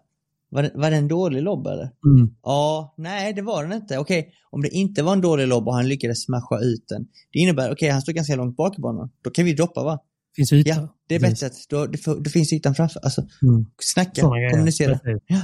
[0.50, 1.84] var det, var det en dålig lobb eller?
[2.06, 2.34] Mm.
[2.44, 3.98] Ja, nej det var den inte.
[3.98, 7.08] Okej, om det inte var en dålig lobb och han lyckades smasha ut den.
[7.34, 9.10] Det innebär, okej han står ganska långt bak i banan.
[9.24, 10.00] Då kan vi droppa va?
[10.36, 10.70] Finns yta.
[10.70, 11.50] Ja, det är bättre.
[11.70, 11.86] Då,
[12.16, 13.00] då finns ytan framför.
[13.00, 13.66] Alltså, Mm.
[13.82, 14.50] snacka, grejer.
[14.50, 15.00] kommunicera.
[15.28, 15.42] Ja.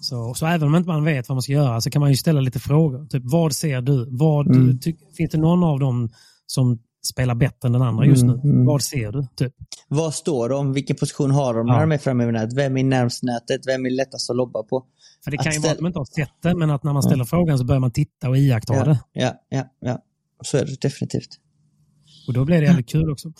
[0.00, 2.16] Så, så även om inte man vet vad man ska göra så kan man ju
[2.16, 3.06] ställa lite frågor.
[3.06, 4.06] Typ, vad ser du?
[4.10, 4.78] Vad, Mm.
[4.78, 6.10] ty, finns det någon av dem
[6.46, 8.32] som spelar bättre än den andra just nu?
[8.32, 8.66] Mm, mm.
[8.66, 9.26] Vad ser du?
[9.36, 9.52] Typ.
[9.88, 10.72] Vad står de?
[10.72, 11.72] Vilken position har de Ja.
[11.74, 12.56] när de är framme vid nätet?
[12.58, 13.60] Vem är närmst nätet?
[13.66, 14.84] Vem är lättast att lobba på?
[15.24, 16.82] För det Att kan ju ställa- vara att man inte har sett det, men att
[16.84, 18.98] när man ställer frågan så börjar man titta och iaktta Ja, det.
[19.12, 19.98] ja, ja, ja.
[20.44, 21.28] Så är det definitivt.
[22.28, 23.32] Och då blir det jävligt kul också.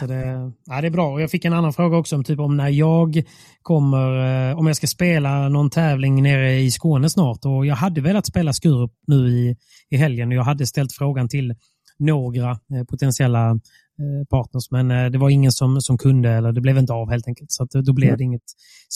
[0.00, 1.12] Så det, ja, det är bra.
[1.12, 3.22] Och jag fick en annan fråga också om, typ, om när jag
[3.62, 7.44] kommer, eh, om jag ska spela någon tävling nere i Skåne snart.
[7.44, 9.56] Och jag hade velat spela Skurup nu i,
[9.90, 11.54] i helgen och jag hade ställt frågan till
[11.98, 14.70] några eh, potentiella eh, partners.
[14.70, 17.52] Men eh, det var ingen som, som kunde, eller det blev inte av helt enkelt.
[17.52, 18.42] Så då blev det inget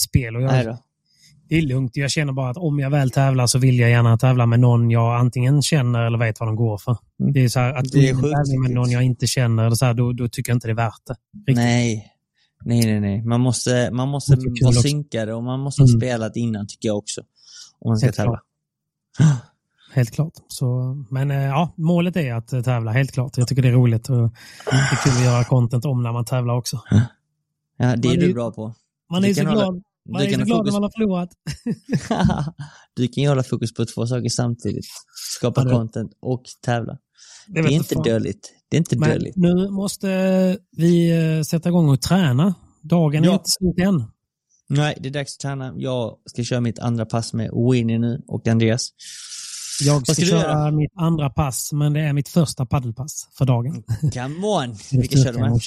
[0.07, 0.35] spel.
[0.35, 0.77] Och jag,
[1.49, 1.91] det är lugnt.
[1.95, 4.89] Jag känner bara att om jag väl tävlar så vill jag gärna tävla med någon
[4.91, 6.97] jag antingen känner eller vet vad de går för.
[7.19, 7.33] Mm.
[7.33, 9.85] Det är så här, att Det är tävling med någon jag inte känner, eller så
[9.85, 11.15] här, då, då tycker jag inte det är värt det.
[11.37, 11.55] Riktigt.
[11.55, 12.09] Nej.
[12.65, 13.23] Nej, nej, nej.
[13.25, 15.99] Man måste, man måste vara synkade och man måste ha Mm.
[15.99, 17.21] spelat innan tycker jag också.
[17.79, 18.39] Om man ska Helt tävla.
[19.93, 20.33] Helt klart.
[20.47, 23.37] Så, men eh, ja, målet är att eh, tävla, helt klart.
[23.37, 26.25] Jag tycker det är roligt och det är kul att göra content om när man
[26.25, 26.81] tävlar också.
[27.77, 28.73] Ja, det är Man du är- bra på.
[29.11, 30.79] Man Du är så kan hålla- glad, man Du är kan, så glad fokus, när
[30.79, 31.29] man har förlorat.
[32.95, 34.85] du kan ju hålla fokus på två saker samtidigt.
[35.37, 36.97] Skapa Ja, det- content och tävla.
[37.47, 38.03] Det vet är inte fan.
[38.03, 38.53] dåligt.
[38.69, 39.35] Det är inte Men dåligt.
[39.35, 40.07] nu måste
[40.77, 42.55] vi eh, sätta igång och träna.
[42.81, 43.33] Dagen är Ja.
[43.33, 44.03] inte slut än.
[44.69, 45.73] Nej, det är dags att träna.
[45.77, 48.89] Jag ska köra mitt andra pass med Winnie nu och Andreas.
[49.81, 53.83] Jag ska, ska köra mitt andra pass, men det är mitt första paddelpass för dagen.
[54.13, 54.75] Come on!
[54.91, 55.59] Vilka kör du med?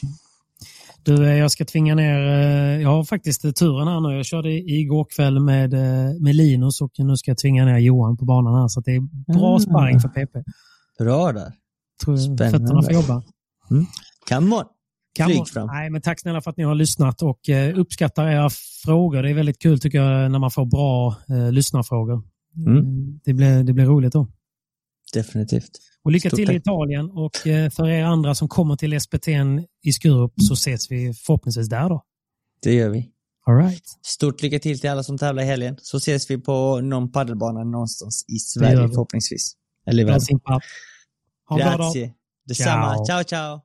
[1.03, 4.17] Du, eh, jag ska tvinga ner, eh, jag har faktiskt eh, turen här nu.
[4.17, 5.73] Jag körde igår kväll med,
[6.23, 8.69] med Linus och nu ska jag tvinga ner Johan på banan här.
[8.69, 9.01] Så det är
[9.33, 9.59] bra Ah.
[9.59, 10.45] sparring för PP.
[10.99, 11.53] Bra där.
[12.05, 12.51] Tror Spännande.
[12.51, 13.23] fötterna får jobba.
[14.29, 14.65] Come on!
[15.27, 15.67] Flyg fram.
[15.67, 17.41] Nej, men tack snälla för att ni har lyssnat och
[17.75, 18.51] uppskattar era
[18.85, 19.23] frågor.
[19.23, 22.23] Det är väldigt kul tycker jag när man får bra eh, lyssnarfrågor.
[22.57, 22.77] Mm.
[22.77, 22.83] Eh,
[23.25, 24.29] Det, blir, det blir roligt då.
[25.13, 25.71] Definitivt.
[26.03, 26.57] Och lycka Stort till i tack.
[26.57, 29.29] Italien och eh, för er andra som kommer till SPT
[29.83, 32.03] i Skurup så ses vi förhoppningsvis där då.
[32.63, 33.11] Det gör vi.
[33.47, 33.85] All right.
[34.07, 35.77] Stort lycka till till alla som tävlar i helgen.
[35.79, 38.89] Så ses vi på någon paddelbana någonstans i Sverige vi.
[38.89, 39.53] förhoppningsvis.
[39.87, 40.41] Eller i världen.
[41.49, 42.13] Ha en bra dag.
[42.47, 42.95] Detsamma.
[42.95, 43.05] Ciao.
[43.07, 43.61] Ciao, ciao.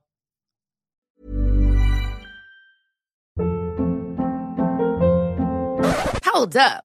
[6.34, 6.91] Hold up.